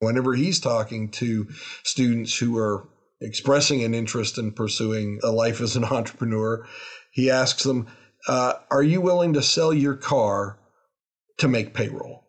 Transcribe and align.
Whenever 0.00 0.34
he's 0.34 0.60
talking 0.60 1.10
to 1.10 1.48
students 1.84 2.36
who 2.36 2.58
are 2.58 2.88
expressing 3.20 3.84
an 3.84 3.94
interest 3.94 4.38
in 4.38 4.50
pursuing 4.50 5.20
a 5.22 5.30
life 5.30 5.60
as 5.60 5.76
an 5.76 5.84
entrepreneur, 5.96 6.66
he 7.12 7.30
asks 7.30 7.62
them, 7.62 7.86
uh, 8.26 8.54
Are 8.70 8.82
you 8.82 9.00
willing 9.00 9.34
to 9.34 9.42
sell 9.42 9.72
your 9.72 9.94
car 9.94 10.58
to 11.38 11.48
make 11.48 11.74
payroll? 11.74 12.26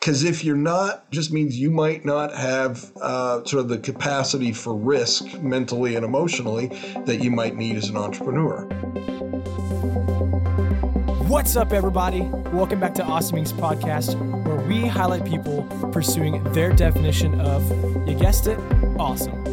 Because 0.00 0.22
if 0.22 0.44
you're 0.44 0.54
not, 0.54 1.10
just 1.10 1.32
means 1.32 1.56
you 1.56 1.70
might 1.70 2.04
not 2.04 2.34
have 2.34 2.92
uh, 3.00 3.42
sort 3.44 3.62
of 3.62 3.68
the 3.68 3.78
capacity 3.78 4.52
for 4.52 4.76
risk 4.76 5.40
mentally 5.40 5.94
and 5.94 6.04
emotionally 6.04 6.66
that 7.06 7.22
you 7.22 7.30
might 7.30 7.56
need 7.56 7.76
as 7.76 7.88
an 7.88 7.96
entrepreneur. 7.96 8.68
What's 11.34 11.56
up, 11.56 11.72
everybody? 11.72 12.20
Welcome 12.52 12.78
back 12.78 12.94
to 12.94 13.02
Awesome 13.02 13.38
Inc.'s 13.38 13.52
podcast, 13.52 14.14
where 14.44 14.60
we 14.68 14.86
highlight 14.86 15.24
people 15.24 15.64
pursuing 15.90 16.40
their 16.52 16.70
definition 16.72 17.40
of, 17.40 17.68
you 18.08 18.14
guessed 18.14 18.46
it, 18.46 18.56
awesome. 19.00 19.44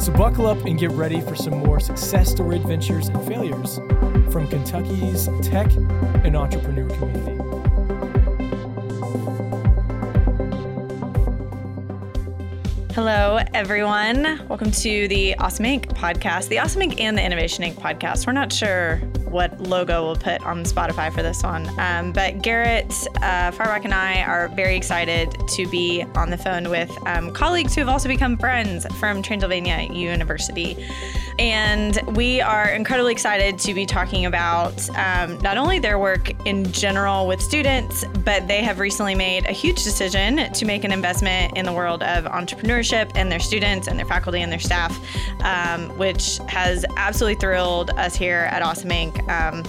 So 0.00 0.12
buckle 0.12 0.46
up 0.46 0.64
and 0.66 0.78
get 0.78 0.92
ready 0.92 1.20
for 1.20 1.34
some 1.34 1.58
more 1.58 1.80
success 1.80 2.30
story 2.30 2.54
adventures 2.54 3.08
and 3.08 3.20
failures 3.26 3.78
from 4.32 4.46
Kentucky's 4.46 5.28
tech 5.42 5.68
and 6.22 6.36
entrepreneur 6.36 6.88
community. 6.90 7.34
Hello, 12.94 13.40
everyone. 13.52 14.46
Welcome 14.46 14.70
to 14.70 15.08
the 15.08 15.34
Awesome 15.38 15.64
Inc. 15.64 15.86
podcast, 15.94 16.46
the 16.46 16.60
Awesome 16.60 16.82
Inc. 16.82 17.00
and 17.00 17.18
the 17.18 17.24
Innovation 17.24 17.64
Inc. 17.64 17.74
podcast. 17.74 18.28
We're 18.28 18.32
not 18.32 18.52
sure 18.52 19.00
what 19.30 19.60
logo 19.60 20.04
we'll 20.04 20.16
put 20.16 20.44
on 20.44 20.64
Spotify 20.64 21.12
for 21.12 21.22
this 21.22 21.42
one. 21.42 21.68
Um, 21.78 22.12
but 22.12 22.42
Garrett 22.42 23.06
uh, 23.22 23.52
and 23.58 23.94
I 23.94 24.22
are 24.22 24.48
very 24.48 24.76
excited 24.76 25.36
to 25.48 25.66
be 25.68 26.04
on 26.14 26.30
the 26.30 26.38
phone 26.38 26.70
with 26.70 26.90
um, 27.06 27.32
colleagues 27.32 27.74
who 27.74 27.80
have 27.80 27.88
also 27.88 28.08
become 28.08 28.36
friends 28.36 28.86
from 28.98 29.22
Transylvania 29.22 29.88
University. 29.92 30.76
And 31.38 32.00
we 32.16 32.40
are 32.40 32.68
incredibly 32.68 33.12
excited 33.12 33.58
to 33.60 33.74
be 33.74 33.86
talking 33.86 34.26
about 34.26 34.88
um, 34.96 35.38
not 35.40 35.56
only 35.56 35.78
their 35.78 35.98
work 35.98 36.30
in 36.44 36.70
general 36.72 37.26
with 37.26 37.40
students, 37.40 38.04
but 38.24 38.46
they 38.48 38.62
have 38.62 38.78
recently 38.78 39.14
made 39.14 39.46
a 39.46 39.52
huge 39.52 39.82
decision 39.84 40.52
to 40.52 40.64
make 40.64 40.84
an 40.84 40.92
investment 40.92 41.56
in 41.56 41.64
the 41.64 41.72
world 41.72 42.02
of 42.02 42.24
entrepreneurship 42.24 43.10
and 43.14 43.30
their 43.30 43.40
students 43.40 43.88
and 43.88 43.98
their 43.98 44.06
faculty 44.06 44.40
and 44.40 44.50
their 44.50 44.58
staff, 44.58 44.98
um, 45.42 45.88
which 45.98 46.38
has 46.48 46.84
absolutely 46.96 47.38
thrilled 47.38 47.90
us 47.90 48.14
here 48.14 48.48
at 48.50 48.62
Awesome 48.62 48.90
Inc. 48.90 49.28
Um, 49.28 49.64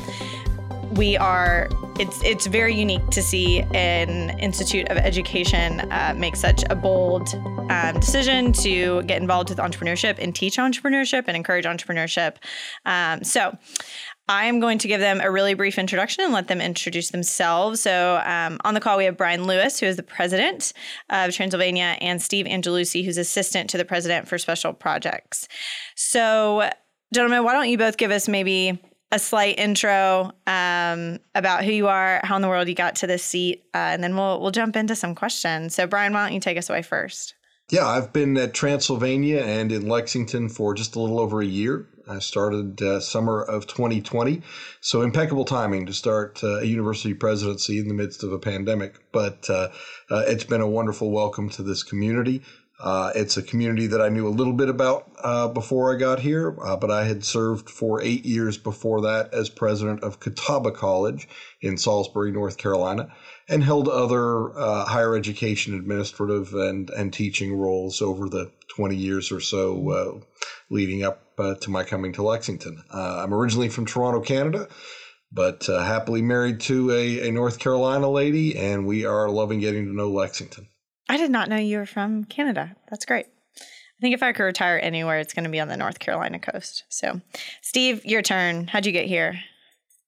we 0.95 1.17
are 1.17 1.69
it's 1.99 2.23
it's 2.23 2.47
very 2.47 2.73
unique 2.73 3.05
to 3.09 3.21
see 3.21 3.61
an 3.73 4.39
institute 4.39 4.87
of 4.87 4.97
education 4.97 5.81
uh, 5.91 6.13
make 6.17 6.35
such 6.35 6.63
a 6.69 6.75
bold 6.75 7.35
um, 7.69 7.99
decision 7.99 8.53
to 8.53 9.03
get 9.03 9.21
involved 9.21 9.49
with 9.49 9.59
entrepreneurship 9.59 10.17
and 10.17 10.33
teach 10.33 10.57
entrepreneurship 10.57 11.25
and 11.27 11.35
encourage 11.35 11.65
entrepreneurship. 11.65 12.37
Um, 12.85 13.23
so. 13.23 13.57
I 14.29 14.45
am 14.45 14.59
going 14.59 14.77
to 14.77 14.87
give 14.87 14.99
them 14.99 15.21
a 15.21 15.31
really 15.31 15.55
brief 15.55 15.79
introduction 15.79 16.23
and 16.23 16.31
let 16.31 16.47
them 16.47 16.61
introduce 16.61 17.09
themselves. 17.09 17.81
So, 17.81 18.21
um, 18.23 18.59
on 18.63 18.75
the 18.75 18.79
call, 18.79 18.95
we 18.95 19.05
have 19.05 19.17
Brian 19.17 19.45
Lewis, 19.45 19.79
who 19.79 19.87
is 19.87 19.95
the 19.95 20.03
president 20.03 20.71
of 21.09 21.33
Transylvania, 21.33 21.97
and 21.99 22.21
Steve 22.21 22.45
Angelucci, 22.45 23.03
who's 23.03 23.17
assistant 23.17 23.71
to 23.71 23.77
the 23.77 23.85
president 23.85 24.27
for 24.27 24.37
special 24.37 24.71
projects. 24.71 25.47
So, 25.95 26.69
gentlemen, 27.11 27.43
why 27.43 27.53
don't 27.53 27.69
you 27.69 27.77
both 27.79 27.97
give 27.97 28.11
us 28.11 28.27
maybe 28.27 28.79
a 29.11 29.17
slight 29.17 29.57
intro 29.57 30.31
um, 30.45 31.17
about 31.33 31.63
who 31.63 31.71
you 31.71 31.87
are, 31.87 32.21
how 32.23 32.35
in 32.35 32.43
the 32.43 32.49
world 32.49 32.67
you 32.67 32.75
got 32.75 32.97
to 32.97 33.07
this 33.07 33.23
seat, 33.23 33.63
uh, 33.73 33.77
and 33.77 34.03
then 34.03 34.15
we'll 34.15 34.39
we'll 34.39 34.51
jump 34.51 34.75
into 34.75 34.95
some 34.95 35.15
questions. 35.15 35.73
So, 35.73 35.87
Brian, 35.87 36.13
why 36.13 36.23
don't 36.23 36.35
you 36.35 36.39
take 36.39 36.59
us 36.59 36.69
away 36.69 36.83
first? 36.83 37.33
Yeah, 37.71 37.87
I've 37.87 38.13
been 38.13 38.37
at 38.37 38.53
Transylvania 38.53 39.41
and 39.41 39.71
in 39.71 39.87
Lexington 39.87 40.49
for 40.49 40.75
just 40.75 40.95
a 40.95 40.99
little 40.99 41.19
over 41.19 41.41
a 41.41 41.45
year. 41.45 41.87
I 42.09 42.17
started 42.17 42.81
uh, 42.81 42.99
summer 42.99 43.43
of 43.43 43.67
2020, 43.67 44.41
so 44.81 45.03
impeccable 45.03 45.45
timing 45.45 45.85
to 45.85 45.93
start 45.93 46.43
uh, 46.43 46.59
a 46.59 46.65
university 46.65 47.13
presidency 47.13 47.77
in 47.77 47.87
the 47.87 47.93
midst 47.93 48.23
of 48.23 48.33
a 48.33 48.39
pandemic. 48.39 48.95
But 49.11 49.47
uh, 49.47 49.69
uh 50.09 50.23
it's 50.27 50.43
been 50.43 50.61
a 50.61 50.67
wonderful 50.67 51.11
welcome 51.11 51.49
to 51.51 51.61
this 51.61 51.83
community. 51.83 52.41
Uh, 52.79 53.11
it's 53.13 53.37
a 53.37 53.43
community 53.43 53.87
that 53.87 54.01
I 54.01 54.09
knew 54.09 54.27
a 54.27 54.29
little 54.29 54.53
bit 54.53 54.69
about 54.69 55.11
uh, 55.21 55.49
before 55.49 55.93
I 55.93 55.99
got 55.99 56.19
here, 56.19 56.49
but 56.49 56.89
I 56.89 57.03
had 57.03 57.25
served 57.25 57.69
for 57.69 58.01
eight 58.01 58.25
years 58.25 58.57
before 58.57 59.01
that 59.01 59.33
as 59.33 59.49
president 59.49 60.01
of 60.01 60.21
Catawba 60.21 60.71
College 60.71 61.27
in 61.61 61.77
Salisbury, 61.77 62.31
North 62.31 62.57
Carolina, 62.57 63.13
and 63.49 63.65
held 63.65 63.89
other 63.89 64.53
higher 64.85 65.13
education 65.17 65.75
administrative 65.75 66.53
and, 66.53 66.89
and 66.91 67.11
teaching 67.11 67.53
roles 67.53 68.01
over 68.01 68.29
the 68.29 68.49
20 68.69 68.95
years 68.95 69.29
or 69.29 69.41
so 69.41 70.23
leading 70.69 71.03
up 71.03 71.28
uh, 71.39 71.55
to 71.55 71.71
my 71.71 71.83
coming 71.83 72.13
to 72.13 72.23
Lexington. 72.23 72.83
I'm 72.91 73.33
originally 73.33 73.69
from 73.69 73.85
Toronto, 73.85 74.21
Canada 74.21 74.67
but 75.31 75.69
uh, 75.69 75.83
happily 75.83 76.21
married 76.21 76.59
to 76.59 76.91
a, 76.91 77.27
a, 77.27 77.31
North 77.31 77.59
Carolina 77.59 78.09
lady, 78.09 78.57
and 78.57 78.85
we 78.85 79.05
are 79.05 79.29
loving 79.29 79.59
getting 79.59 79.85
to 79.85 79.93
know 79.93 80.09
Lexington. 80.09 80.67
I 81.07 81.17
did 81.17 81.31
not 81.31 81.49
know 81.49 81.57
you 81.57 81.77
were 81.77 81.85
from 81.85 82.23
Canada. 82.23 82.75
That's 82.89 83.05
great. 83.05 83.27
I 83.57 84.01
think 84.01 84.13
if 84.13 84.23
I 84.23 84.31
could 84.31 84.43
retire 84.43 84.79
anywhere, 84.81 85.19
it's 85.19 85.33
going 85.33 85.43
to 85.43 85.49
be 85.49 85.59
on 85.59 85.67
the 85.67 85.77
North 85.77 85.99
Carolina 85.99 86.39
coast. 86.39 86.85
So, 86.89 87.21
Steve, 87.61 88.05
your 88.05 88.21
turn. 88.21 88.67
How'd 88.67 88.85
you 88.85 88.91
get 88.91 89.07
here? 89.07 89.39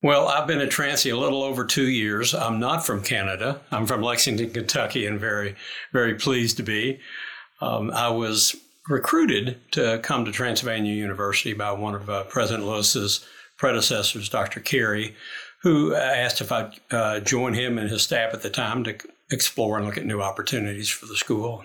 Well, 0.01 0.27
I've 0.27 0.47
been 0.47 0.61
at 0.61 0.69
Transy 0.69 1.13
a 1.13 1.17
little 1.17 1.43
over 1.43 1.65
two 1.65 1.87
years. 1.87 2.33
I'm 2.33 2.59
not 2.59 2.85
from 2.85 3.03
Canada. 3.03 3.61
I'm 3.69 3.85
from 3.85 4.01
Lexington, 4.01 4.49
Kentucky, 4.51 5.05
and 5.05 5.19
very, 5.19 5.55
very 5.91 6.15
pleased 6.15 6.57
to 6.57 6.63
be. 6.63 6.99
Um, 7.59 7.91
I 7.91 8.09
was 8.09 8.55
recruited 8.87 9.59
to 9.71 9.99
come 10.03 10.25
to 10.25 10.31
Transylvania 10.31 10.93
University 10.93 11.53
by 11.53 11.71
one 11.71 11.95
of 11.95 12.09
uh, 12.09 12.23
President 12.25 12.67
Lewis's 12.67 13.25
predecessors, 13.57 14.29
Dr. 14.29 14.59
Carey, 14.59 15.15
who 15.61 15.93
asked 15.93 16.41
if 16.41 16.51
I'd 16.51 16.73
uh, 16.89 17.19
join 17.19 17.53
him 17.53 17.77
and 17.77 17.89
his 17.89 18.01
staff 18.01 18.33
at 18.33 18.41
the 18.41 18.49
time 18.49 18.83
to 18.85 18.97
explore 19.31 19.77
and 19.77 19.85
look 19.85 19.97
at 19.97 20.05
new 20.05 20.21
opportunities 20.21 20.89
for 20.89 21.05
the 21.05 21.15
school. 21.15 21.63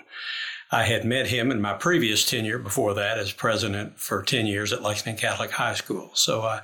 I 0.71 0.83
had 0.83 1.05
met 1.05 1.29
him 1.29 1.51
in 1.51 1.61
my 1.61 1.75
previous 1.75 2.29
tenure 2.29 2.59
before 2.59 2.95
that 2.95 3.19
as 3.19 3.33
president 3.33 3.99
for 3.99 4.23
10 4.23 4.47
years 4.47 4.73
at 4.73 4.83
Lexington 4.83 5.19
Catholic 5.19 5.53
High 5.53 5.75
School. 5.75 6.11
So, 6.15 6.43
I, 6.43 6.61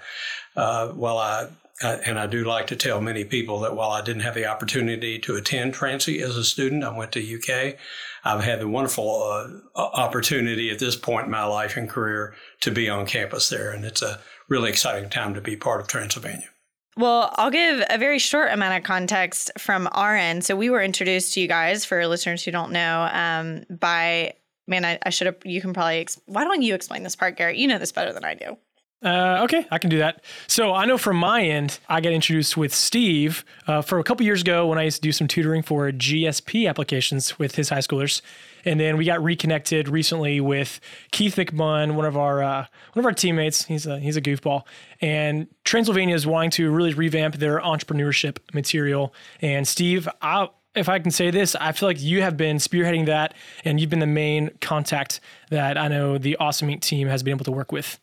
uh, 0.57 0.89
while 0.89 1.19
I, 1.19 1.43
uh, 1.43 1.51
and 1.83 2.19
I 2.19 2.27
do 2.27 2.45
like 2.45 2.69
to 2.69 2.77
tell 2.77 3.01
many 3.01 3.25
people 3.25 3.61
that 3.61 3.75
while 3.75 3.91
I 3.91 4.03
didn't 4.03 4.23
have 4.23 4.35
the 4.35 4.47
opportunity 4.47 5.19
to 5.21 5.37
attend 5.37 5.75
Transy 5.75 6.21
as 6.21 6.37
a 6.37 6.45
student, 6.45 6.85
I 6.85 6.97
went 6.97 7.13
to 7.13 7.21
UK. 7.21 7.77
I've 8.25 8.45
had 8.45 8.61
the 8.61 8.69
wonderful 8.69 9.23
uh, 9.23 9.81
opportunity 9.81 10.71
at 10.71 10.79
this 10.79 10.97
point 10.97 11.27
in 11.27 11.31
my 11.31 11.45
life 11.45 11.77
and 11.77 11.89
career 11.89 12.35
to 12.61 12.71
be 12.71 12.89
on 12.89 13.07
campus 13.07 13.49
there. 13.49 13.73
And 13.73 13.85
it's 13.85 14.03
a 14.03 14.21
really 14.49 14.71
exciting 14.71 15.11
time 15.11 15.35
to 15.35 15.41
be 15.41 15.57
part 15.57 15.81
of 15.81 15.89
Transylvania. 15.89 16.49
Well, 16.97 17.33
I'll 17.37 17.51
give 17.51 17.83
a 17.89 17.97
very 17.97 18.19
short 18.19 18.53
amount 18.53 18.77
of 18.77 18.85
context 18.85 19.51
from 19.59 19.89
our 19.93 20.15
end. 20.15 20.45
So 20.45 20.55
we 20.55 20.69
were 20.69 20.83
introduced 20.83 21.35
to 21.35 21.41
you 21.41 21.49
guys 21.49 21.85
for 21.85 22.07
listeners 22.07 22.45
who 22.45 22.51
don't 22.51 22.71
know 22.71 23.09
um, 23.11 23.65
by 23.71 24.35
man. 24.67 24.85
I, 24.85 24.99
I 25.03 25.11
should 25.11 25.27
have. 25.27 25.37
You 25.45 25.61
can 25.63 25.73
probably. 25.73 26.01
Ex- 26.01 26.21
Why 26.27 26.45
don't 26.45 26.61
you 26.61 26.75
explain 26.75 27.03
this 27.03 27.17
part, 27.17 27.37
Garrett? 27.37 27.57
You 27.57 27.67
know 27.67 27.79
this 27.79 27.93
better 27.93 28.13
than 28.13 28.25
I 28.25 28.35
do. 28.35 28.59
Uh, 29.03 29.41
okay, 29.43 29.67
I 29.71 29.79
can 29.79 29.91
do 29.91 29.99
that. 29.99 30.23
So 30.47 30.73
I 30.73 30.85
know 30.85 30.97
from 30.97 31.17
my 31.17 31.43
end, 31.43 31.81
I 31.89 32.01
got 32.01 32.13
introduced 32.13 32.57
with 32.57 32.73
Steve 32.73 33.45
uh, 33.67 33.83
for 33.83 33.99
a 33.99 34.05
couple 34.05 34.25
years 34.25 34.43
ago 34.43 34.67
when 34.69 34.79
I 34.79 34.85
used 34.85 34.99
to 34.99 35.03
do 35.03 35.11
some 35.11 35.27
tutoring 35.27 35.63
for 35.63 35.91
GSP 35.91 36.69
applications 36.69 37.37
with 37.37 37.57
his 37.57 37.69
high 37.71 37.79
schoolers, 37.79 38.23
and 38.65 38.79
then 38.79 38.97
we 38.97 39.05
got 39.05 39.23
reconnected 39.23 39.89
recently 39.89 40.41
with 40.41 40.79
Keith 41.11 41.35
McMunn, 41.35 41.97
one 41.97 42.07
of 42.07 42.17
our 42.17 42.45
uh, 42.45 42.67
one 42.93 43.01
of 43.01 43.07
our 43.07 43.13
teammates. 43.13 43.65
He's 43.65 43.87
a 43.87 43.99
he's 43.99 44.17
a 44.17 44.23
goofball, 44.23 44.63
and 45.01 45.49
Transylvania 45.65 46.15
is 46.15 46.25
wanting 46.25 46.51
to 46.53 46.71
really 46.71 46.95
revamp 46.95 47.37
their 47.37 47.61
entrepreneurship 47.61 48.39
material. 48.55 49.13
And 49.41 49.67
Steve, 49.67 50.09
I 50.21 50.49
if 50.77 50.89
I 50.89 51.01
can 51.01 51.11
say 51.11 51.33
this, 51.33 51.57
I 51.57 51.73
feel 51.73 51.89
like 51.89 52.01
you 52.01 52.23
have 52.23 52.37
been 52.37 52.59
spearheading 52.59 53.07
that, 53.07 53.35
and 53.65 53.81
you've 53.81 53.91
been 53.91 53.99
the 53.99 54.07
main 54.07 54.51
contact 54.61 55.19
that 55.51 55.77
I 55.77 55.89
know 55.89 56.19
the 56.19 56.37
Awesome 56.37 56.69
Inc. 56.69 56.83
team 56.83 57.09
has 57.09 57.25
been 57.25 57.33
able 57.33 57.45
to 57.47 57.53
work 57.53 57.73
with 57.73 57.99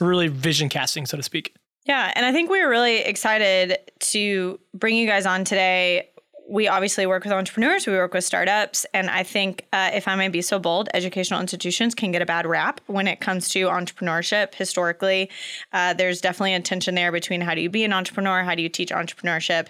really 0.00 0.28
vision 0.28 0.68
casting, 0.68 1.06
so 1.06 1.16
to 1.16 1.22
speak. 1.22 1.54
Yeah, 1.84 2.12
and 2.14 2.24
I 2.24 2.32
think 2.32 2.48
we 2.50 2.60
are 2.60 2.68
really 2.68 2.98
excited 2.98 3.78
to 3.98 4.60
bring 4.72 4.96
you 4.96 5.06
guys 5.06 5.26
on 5.26 5.44
today. 5.44 6.08
We 6.48 6.68
obviously 6.68 7.06
work 7.06 7.24
with 7.24 7.32
entrepreneurs, 7.32 7.86
we 7.86 7.94
work 7.94 8.12
with 8.14 8.24
startups, 8.24 8.84
and 8.92 9.08
I 9.08 9.22
think, 9.22 9.66
uh, 9.72 9.90
if 9.94 10.06
I 10.06 10.16
may 10.16 10.28
be 10.28 10.42
so 10.42 10.58
bold, 10.58 10.88
educational 10.92 11.40
institutions 11.40 11.94
can 11.94 12.12
get 12.12 12.20
a 12.20 12.26
bad 12.26 12.46
rap 12.46 12.80
when 12.86 13.08
it 13.08 13.20
comes 13.20 13.48
to 13.50 13.68
entrepreneurship. 13.68 14.54
Historically, 14.54 15.30
uh, 15.72 15.94
there's 15.94 16.20
definitely 16.20 16.54
a 16.54 16.60
tension 16.60 16.94
there 16.94 17.10
between 17.10 17.40
how 17.40 17.54
do 17.54 17.60
you 17.60 17.70
be 17.70 17.84
an 17.84 17.92
entrepreneur, 17.92 18.42
how 18.42 18.54
do 18.54 18.62
you 18.62 18.68
teach 18.68 18.90
entrepreneurship, 18.90 19.68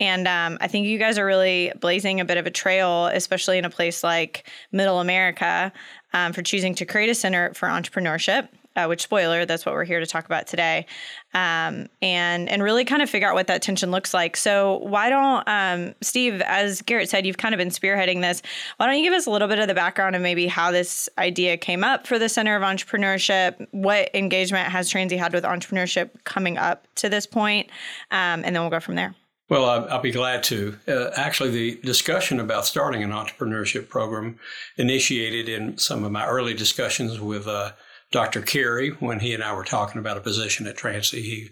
and 0.00 0.28
um, 0.28 0.58
I 0.60 0.68
think 0.68 0.86
you 0.86 0.98
guys 0.98 1.18
are 1.18 1.26
really 1.26 1.72
blazing 1.80 2.20
a 2.20 2.24
bit 2.24 2.36
of 2.36 2.46
a 2.46 2.50
trail, 2.50 3.06
especially 3.06 3.58
in 3.58 3.64
a 3.64 3.70
place 3.70 4.04
like 4.04 4.46
Middle 4.70 5.00
America, 5.00 5.72
um, 6.12 6.32
for 6.32 6.42
choosing 6.42 6.74
to 6.74 6.84
create 6.84 7.08
a 7.08 7.14
center 7.14 7.54
for 7.54 7.68
entrepreneurship 7.68 8.48
uh, 8.78 8.86
which 8.86 9.02
spoiler, 9.02 9.44
that's 9.44 9.66
what 9.66 9.74
we're 9.74 9.84
here 9.84 9.98
to 9.98 10.06
talk 10.06 10.24
about 10.24 10.46
today, 10.46 10.86
um, 11.34 11.88
and 12.00 12.48
and 12.48 12.62
really 12.62 12.84
kind 12.84 13.02
of 13.02 13.10
figure 13.10 13.28
out 13.28 13.34
what 13.34 13.48
that 13.48 13.60
tension 13.60 13.90
looks 13.90 14.14
like. 14.14 14.36
So 14.36 14.78
why 14.78 15.10
don't 15.10 15.46
um, 15.48 15.94
Steve, 16.00 16.40
as 16.42 16.80
Garrett 16.82 17.10
said, 17.10 17.26
you've 17.26 17.38
kind 17.38 17.54
of 17.54 17.58
been 17.58 17.70
spearheading 17.70 18.20
this. 18.20 18.40
Why 18.76 18.86
don't 18.86 18.96
you 18.96 19.02
give 19.02 19.14
us 19.14 19.26
a 19.26 19.30
little 19.30 19.48
bit 19.48 19.58
of 19.58 19.66
the 19.66 19.74
background 19.74 20.14
and 20.14 20.22
maybe 20.22 20.46
how 20.46 20.70
this 20.70 21.08
idea 21.18 21.56
came 21.56 21.82
up 21.82 22.06
for 22.06 22.18
the 22.18 22.28
Center 22.28 22.54
of 22.54 22.62
Entrepreneurship? 22.62 23.66
What 23.72 24.14
engagement 24.14 24.68
has 24.68 24.90
Transy 24.90 25.18
had 25.18 25.32
with 25.32 25.42
entrepreneurship 25.44 26.10
coming 26.22 26.56
up 26.56 26.86
to 26.96 27.08
this 27.08 27.26
point? 27.26 27.68
Um, 28.12 28.44
and 28.44 28.54
then 28.54 28.62
we'll 28.62 28.70
go 28.70 28.80
from 28.80 28.94
there. 28.94 29.14
Well, 29.48 29.88
I'll 29.88 30.02
be 30.02 30.12
glad 30.12 30.42
to. 30.44 30.76
Uh, 30.86 31.10
actually, 31.16 31.50
the 31.50 31.80
discussion 31.82 32.38
about 32.38 32.66
starting 32.66 33.02
an 33.02 33.10
entrepreneurship 33.10 33.88
program 33.88 34.38
initiated 34.76 35.48
in 35.48 35.78
some 35.78 36.04
of 36.04 36.12
my 36.12 36.26
early 36.26 36.52
discussions 36.52 37.18
with 37.18 37.48
uh, 37.48 37.72
Dr. 38.10 38.42
Carey 38.42 38.90
when 38.90 39.20
he 39.20 39.34
and 39.34 39.42
I 39.42 39.54
were 39.54 39.64
talking 39.64 39.98
about 39.98 40.16
a 40.16 40.22
position 40.22 40.66
at 40.66 40.76
Transy. 40.76 41.22
He 41.22 41.50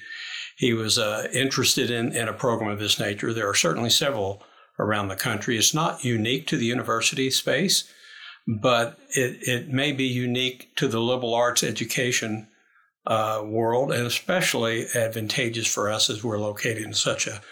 he 0.56 0.72
was 0.72 0.98
uh, 0.98 1.28
interested 1.34 1.90
in, 1.90 2.16
in 2.16 2.28
a 2.28 2.32
program 2.32 2.70
of 2.70 2.78
this 2.78 2.98
nature. 2.98 3.32
There 3.34 3.48
are 3.48 3.54
certainly 3.54 3.90
several 3.90 4.42
around 4.78 5.08
the 5.08 5.16
country. 5.16 5.58
It's 5.58 5.74
not 5.74 6.02
unique 6.02 6.46
to 6.46 6.56
the 6.56 6.64
university 6.64 7.30
space, 7.30 7.84
but 8.46 8.98
it, 9.10 9.36
it 9.42 9.68
may 9.68 9.92
be 9.92 10.06
unique 10.06 10.74
to 10.76 10.88
the 10.88 11.00
liberal 11.00 11.34
arts 11.34 11.62
education 11.62 12.48
uh, 13.06 13.42
world, 13.44 13.92
and 13.92 14.06
especially 14.06 14.86
advantageous 14.94 15.66
for 15.66 15.90
us 15.90 16.08
as 16.08 16.24
we're 16.24 16.38
located 16.38 16.82
in 16.82 16.94
such 16.94 17.26
a 17.26 17.42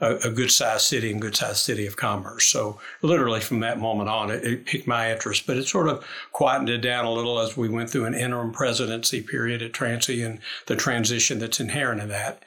a, 0.00 0.16
a 0.16 0.30
good 0.30 0.50
sized 0.50 0.82
city 0.82 1.10
and 1.10 1.20
good 1.20 1.36
sized 1.36 1.58
city 1.58 1.86
of 1.86 1.96
commerce. 1.96 2.46
So 2.46 2.80
literally 3.02 3.40
from 3.40 3.60
that 3.60 3.78
moment 3.78 4.08
on, 4.08 4.30
it, 4.30 4.44
it, 4.44 4.66
piqued 4.66 4.86
my 4.86 5.12
interest, 5.12 5.46
but 5.46 5.56
it 5.56 5.66
sort 5.66 5.88
of 5.88 6.04
quietened 6.32 6.70
it 6.70 6.78
down 6.78 7.04
a 7.04 7.12
little 7.12 7.38
as 7.38 7.56
we 7.56 7.68
went 7.68 7.90
through 7.90 8.06
an 8.06 8.14
interim 8.14 8.52
presidency 8.52 9.22
period 9.22 9.62
at 9.62 9.72
Transy 9.72 10.24
and 10.24 10.40
the 10.66 10.76
transition 10.76 11.38
that's 11.38 11.60
inherent 11.60 12.00
in 12.00 12.08
that. 12.08 12.42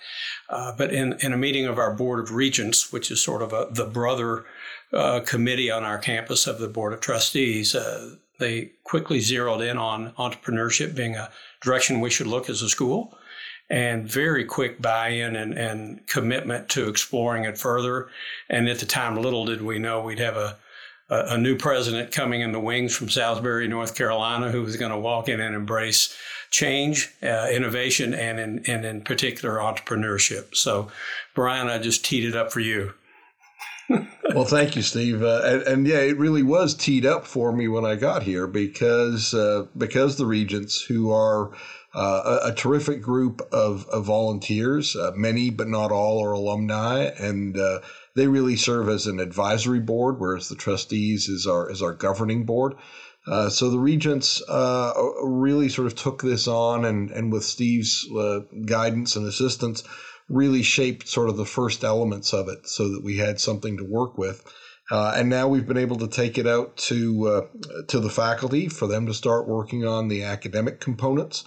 Uh, 0.50 0.74
but 0.78 0.94
in, 0.94 1.14
in 1.20 1.34
a 1.34 1.38
meeting 1.38 1.66
of 1.66 1.78
our 1.78 1.94
board 1.94 2.20
of 2.20 2.34
regents, 2.34 2.92
which 2.92 3.12
is 3.12 3.22
sort 3.22 3.42
of 3.42 3.54
a, 3.54 3.68
the 3.72 3.86
brother 3.86 4.46
uh, 4.94 5.20
committee 5.22 5.70
on 5.70 5.84
our 5.84 5.98
campus 5.98 6.48
of 6.48 6.60
the 6.60 6.68
board 6.68 6.94
of 6.94 7.02
trustees, 7.02 7.76
uh, 7.76 8.16
they 8.40 8.72
quickly 8.84 9.20
zeroed 9.20 9.62
in 9.62 9.78
on 9.78 10.12
entrepreneurship 10.14 10.96
being 10.96 11.16
a 11.16 11.30
direction 11.62 12.00
we 12.00 12.10
should 12.10 12.28
look 12.28 12.50
as 12.50 12.62
a 12.62 12.70
school 12.70 13.18
and 13.70 14.10
very 14.10 14.46
quick 14.46 14.82
buy-in 14.82 15.36
and, 15.36 15.54
and 15.54 16.08
commitment 16.08 16.70
to 16.70 16.88
exploring 16.88 17.44
it 17.44 17.58
further. 17.58 18.10
And 18.50 18.70
at 18.70 18.80
the 18.80 18.86
time, 18.86 19.18
little 19.18 19.46
did 19.46 19.62
we 19.62 19.80
know 19.80 20.02
we'd 20.02 20.20
have 20.20 20.38
a 20.38 20.58
a, 21.10 21.38
new 21.38 21.56
president 21.56 22.12
coming 22.12 22.42
in 22.42 22.52
the 22.52 22.60
wings 22.60 22.96
from 22.96 23.10
Salisbury, 23.10 23.68
North 23.68 23.96
Carolina, 23.96 24.52
who 24.52 24.62
was 24.62 24.76
going 24.76 24.92
to 24.92 25.00
walk 25.00 25.30
in 25.30 25.40
and 25.40 25.56
embrace 25.56 26.16
change, 26.50 27.14
uh, 27.24 27.48
innovation, 27.52 28.14
and 28.14 28.40
in, 28.40 28.64
and 28.68 28.86
in 28.86 29.02
particular 29.02 29.56
entrepreneurship. 29.56 30.56
So, 30.56 30.92
Brian, 31.36 31.68
I 31.68 31.78
just 31.78 32.06
teed 32.06 32.26
it 32.26 32.36
up 32.36 32.52
for 32.52 32.60
you. 32.60 32.94
well, 33.90 34.44
thank 34.44 34.76
you, 34.76 34.82
Steve. 34.82 35.24
Uh, 35.24 35.42
and, 35.44 35.62
and, 35.64 35.88
yeah, 35.88 36.00
it 36.00 36.18
really 36.18 36.44
was 36.44 36.76
teed 36.76 37.06
up 37.06 37.26
for 37.26 37.54
me 37.54 37.70
when 37.70 37.86
I 37.86 37.96
got 37.96 38.24
here 38.24 38.46
because 38.46 39.34
uh, 39.34 39.66
because 39.78 40.18
the 40.18 40.26
regents 40.26 40.82
who 40.82 41.12
are 41.12 41.52
uh, 41.98 42.40
a, 42.44 42.50
a, 42.50 42.54
terrific 42.54 43.02
group 43.02 43.42
of, 43.52 43.88
of 43.88 44.06
volunteers. 44.06 44.96
Uh, 44.96 45.12
many, 45.16 45.50
but 45.50 45.68
not 45.68 45.92
all, 45.92 46.24
are 46.24 46.34
alumni, 46.34 47.06
and 47.18 47.58
uh, 47.58 47.80
they 48.16 48.28
really 48.28 48.56
serve 48.56 48.88
as 48.88 49.08
an 49.08 49.20
advisory 49.20 49.80
board, 49.80 50.20
whereas 50.20 50.48
the 50.48 50.56
trustees 50.56 51.28
is 51.28 51.48
our 51.48 51.72
is 51.72 51.82
our 51.82 51.94
governing 51.94 52.46
board. 52.46 52.76
Uh, 53.26 53.50
so 53.50 53.72
the 53.72 53.80
regents 53.80 54.44
uh, 54.48 54.94
really 55.24 55.70
sort 55.70 55.88
of 55.88 55.96
took 55.96 56.22
this 56.22 56.48
on, 56.48 56.86
and 56.86 57.10
and 57.10 57.34
with 57.34 57.44
Steve's 57.44 58.08
guidance 58.68 59.16
and 59.16 59.26
assistance, 59.26 59.84
really 60.30 60.62
shaped 60.62 61.08
sort 61.08 61.30
of 61.30 61.38
the 61.38 61.46
first 61.46 61.84
elements 61.84 62.32
of 62.32 62.48
it, 62.48 62.68
so 62.68 62.90
that 62.90 63.04
we 63.04 63.18
had 63.18 63.40
something 63.40 63.76
to 63.76 63.84
work 63.84 64.20
with. 64.20 64.44
Uh, 64.92 65.14
and 65.16 65.30
now 65.30 65.48
we've 65.48 65.68
been 65.68 65.78
able 65.78 65.98
to 65.98 66.08
take 66.08 66.38
it 66.38 66.46
out 66.46 66.78
to 66.78 67.28
uh, 67.28 67.42
to 67.88 68.00
the 68.00 68.12
faculty 68.12 68.70
for 68.70 68.86
them 68.86 69.08
to 69.08 69.16
start 69.16 69.48
working 69.48 69.84
on 69.84 70.10
the 70.10 70.24
academic 70.24 70.80
components 70.80 71.44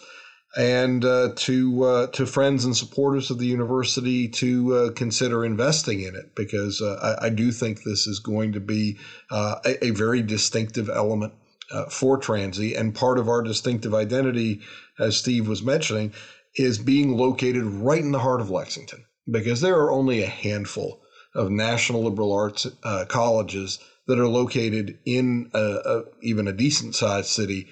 and 0.57 1.05
uh, 1.05 1.31
to 1.37 1.85
uh, 1.85 2.07
to 2.09 2.27
friends 2.27 2.65
and 2.65 2.77
supporters 2.77 3.31
of 3.31 3.39
the 3.39 3.47
university 3.47 4.29
to 4.29 4.75
uh, 4.75 4.93
consider 4.93 5.45
investing 5.45 6.03
in 6.03 6.17
it 6.17 6.35
because 6.35 6.81
uh, 6.81 7.17
I, 7.21 7.27
I, 7.27 7.29
do 7.29 7.53
think 7.53 7.83
this 7.83 8.07
is 8.07 8.19
going 8.19 8.53
to 8.55 8.61
be 8.61 8.99
uh, 9.31 9.57
a, 9.65 9.87
a, 9.87 9.91
very 9.91 10.23
distinctive 10.23 10.89
element 10.89 11.35
uh, 11.71 11.85
for 11.85 12.19
Transy. 12.19 12.79
And 12.79 12.95
part 12.95 13.19
of 13.19 13.29
our 13.29 13.43
distinctive 13.43 13.95
identity, 13.95 14.61
as 14.99 15.17
Steve 15.17 15.47
was 15.47 15.63
mentioning, 15.63 16.13
is 16.57 16.79
being 16.79 17.17
located 17.17 17.65
right 17.65 18.01
in 18.01 18.11
the 18.11 18.19
heart 18.19 18.41
of 18.41 18.51
Lexington 18.51 19.05
because 19.31 19.61
there 19.61 19.79
are 19.79 19.93
only 19.93 20.23
a 20.23 20.27
handful 20.27 21.01
of 21.37 21.49
national 21.49 22.03
liberal 22.03 22.33
arts 22.33 22.67
colleges 23.07 23.79
that 24.09 24.19
are 24.19 24.27
located 24.27 24.99
in 25.05 25.49
a, 25.55 25.61
a, 25.61 26.03
even 26.23 26.49
a 26.49 26.53
decent 26.53 26.97
sized 26.97 27.29
city 27.29 27.69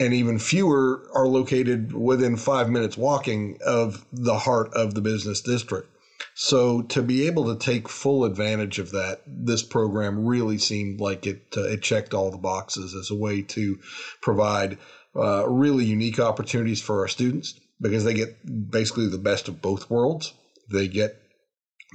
and 0.00 0.14
even 0.14 0.38
fewer 0.38 1.08
are 1.14 1.26
located 1.26 1.92
within 1.92 2.36
five 2.36 2.70
minutes 2.70 2.96
walking 2.96 3.58
of 3.64 4.04
the 4.12 4.38
heart 4.38 4.72
of 4.74 4.94
the 4.94 5.00
business 5.00 5.40
district. 5.40 5.88
So 6.34 6.82
to 6.82 7.02
be 7.02 7.26
able 7.26 7.52
to 7.52 7.64
take 7.64 7.88
full 7.88 8.24
advantage 8.24 8.78
of 8.78 8.92
that, 8.92 9.22
this 9.26 9.62
program 9.62 10.24
really 10.24 10.58
seemed 10.58 11.00
like 11.00 11.26
it 11.26 11.42
uh, 11.56 11.62
it 11.62 11.82
checked 11.82 12.14
all 12.14 12.30
the 12.30 12.38
boxes 12.38 12.94
as 12.94 13.10
a 13.10 13.16
way 13.16 13.42
to 13.42 13.78
provide 14.20 14.78
uh, 15.16 15.48
really 15.48 15.84
unique 15.84 16.20
opportunities 16.20 16.80
for 16.80 17.00
our 17.00 17.08
students 17.08 17.58
because 17.80 18.04
they 18.04 18.14
get 18.14 18.70
basically 18.70 19.08
the 19.08 19.18
best 19.18 19.48
of 19.48 19.60
both 19.60 19.90
worlds. 19.90 20.32
They 20.70 20.86
get 20.86 21.20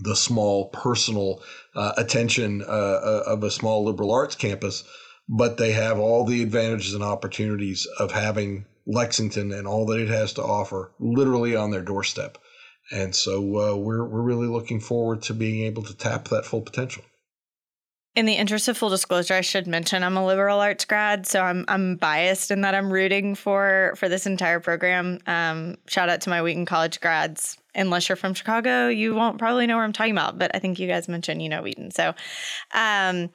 the 0.03 0.15
small 0.15 0.69
personal 0.69 1.41
uh, 1.75 1.93
attention 1.97 2.63
uh, 2.63 2.65
uh, 2.65 3.23
of 3.27 3.43
a 3.43 3.51
small 3.51 3.85
liberal 3.85 4.11
arts 4.11 4.35
campus 4.35 4.83
but 5.27 5.57
they 5.57 5.71
have 5.71 5.99
all 5.99 6.25
the 6.25 6.43
advantages 6.43 6.93
and 6.93 7.03
opportunities 7.03 7.87
of 7.99 8.11
having 8.11 8.65
Lexington 8.85 9.51
and 9.51 9.67
all 9.67 9.85
that 9.87 9.99
it 9.99 10.09
has 10.09 10.33
to 10.33 10.43
offer 10.43 10.91
literally 10.99 11.55
on 11.55 11.71
their 11.71 11.81
doorstep. 11.81 12.37
And 12.91 13.15
so 13.15 13.39
uh, 13.39 13.75
we're 13.77 14.05
we're 14.05 14.21
really 14.21 14.47
looking 14.47 14.79
forward 14.79 15.21
to 15.23 15.33
being 15.33 15.65
able 15.65 15.83
to 15.83 15.95
tap 15.95 16.27
that 16.29 16.45
full 16.45 16.61
potential. 16.61 17.03
In 18.15 18.27
the 18.27 18.33
interest 18.33 18.67
of 18.67 18.77
full 18.77 18.89
disclosure, 18.89 19.33
I 19.33 19.41
should 19.41 19.65
mention 19.65 20.03
I'm 20.03 20.17
a 20.17 20.25
liberal 20.25 20.59
arts 20.59 20.85
grad, 20.85 21.25
so 21.25 21.41
I'm 21.41 21.65
I'm 21.67 21.95
biased 21.95 22.51
in 22.51 22.61
that 22.61 22.75
I'm 22.75 22.93
rooting 22.93 23.33
for 23.33 23.93
for 23.97 24.07
this 24.07 24.27
entire 24.27 24.59
program. 24.59 25.19
Um, 25.25 25.77
shout 25.87 26.09
out 26.09 26.21
to 26.21 26.29
my 26.29 26.43
Wheaton 26.43 26.65
College 26.65 26.99
grads. 26.99 27.57
Unless 27.75 28.07
you're 28.07 28.15
from 28.15 28.35
Chicago, 28.35 28.87
you 28.87 29.15
won't 29.15 29.39
probably 29.39 29.65
know 29.65 29.77
where 29.77 29.83
I'm 29.83 29.93
talking 29.93 30.11
about, 30.11 30.37
but 30.37 30.51
I 30.53 30.59
think 30.59 30.77
you 30.77 30.87
guys 30.87 31.07
mentioned 31.07 31.41
you 31.41 31.49
know 31.49 31.63
Wheaton. 31.63 31.89
So, 31.89 32.13
um, 32.71 33.31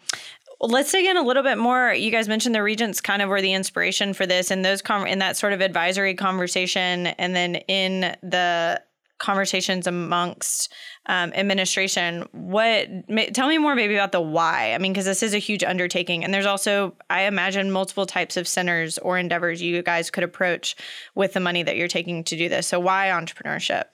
well, 0.60 0.70
let's 0.70 0.90
dig 0.90 1.06
in 1.06 1.16
a 1.16 1.22
little 1.22 1.43
bit 1.43 1.58
more. 1.58 1.93
You 1.93 2.10
guys 2.10 2.28
mentioned 2.28 2.55
the 2.55 2.62
regents 2.62 3.00
kind 3.00 3.22
of 3.22 3.28
were 3.28 3.40
the 3.40 3.52
inspiration 3.52 4.12
for 4.12 4.26
this, 4.26 4.50
and 4.50 4.64
those 4.64 4.83
com- 4.83 5.06
in 5.06 5.21
that 5.21 5.37
sort 5.37 5.52
of 5.52 5.61
advisory 5.61 6.14
conversation, 6.14 7.09
and 7.09 7.37
then 7.37 7.56
in 7.56 8.16
the 8.23 8.83
conversations 9.18 9.87
amongst 9.87 10.73
um, 11.06 11.33
administration. 11.35 12.26
What? 12.33 12.88
Tell 13.35 13.49
me 13.49 13.59
more, 13.59 13.75
maybe 13.75 13.94
about 13.94 14.12
the 14.12 14.21
why. 14.21 14.75
I 14.75 14.78
mean, 14.78 14.92
because 14.92 15.04
this 15.04 15.23
is 15.23 15.35
a 15.35 15.38
huge 15.38 15.62
undertaking, 15.62 16.25
and 16.25 16.35
there's 16.35 16.47
also, 16.47 16.94
I 17.09 17.23
imagine, 17.23 17.71
multiple 17.71 18.06
types 18.06 18.37
of 18.37 18.49
centers 18.49 18.99
or 18.99 19.16
endeavors 19.16 19.62
you 19.62 19.83
guys 19.83 20.11
could 20.11 20.25
approach 20.25 20.76
with 21.14 21.35
the 21.35 21.40
money 21.40 21.62
that 21.62 21.76
you're 21.76 21.88
taking 21.88 22.25
to 22.25 22.37
do 22.37 22.49
this. 22.49 22.66
So, 22.66 22.80
why 22.80 23.09
entrepreneurship? 23.09 23.85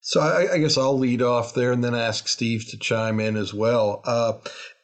So 0.00 0.20
I, 0.20 0.52
I, 0.52 0.58
guess 0.58 0.78
I'll 0.78 0.96
lead 0.96 1.20
off 1.20 1.52
there 1.54 1.72
and 1.72 1.82
then 1.82 1.96
ask 1.96 2.28
Steve 2.28 2.68
to 2.68 2.78
chime 2.78 3.18
in 3.18 3.36
as 3.36 3.52
well. 3.52 4.02
Uh, 4.04 4.34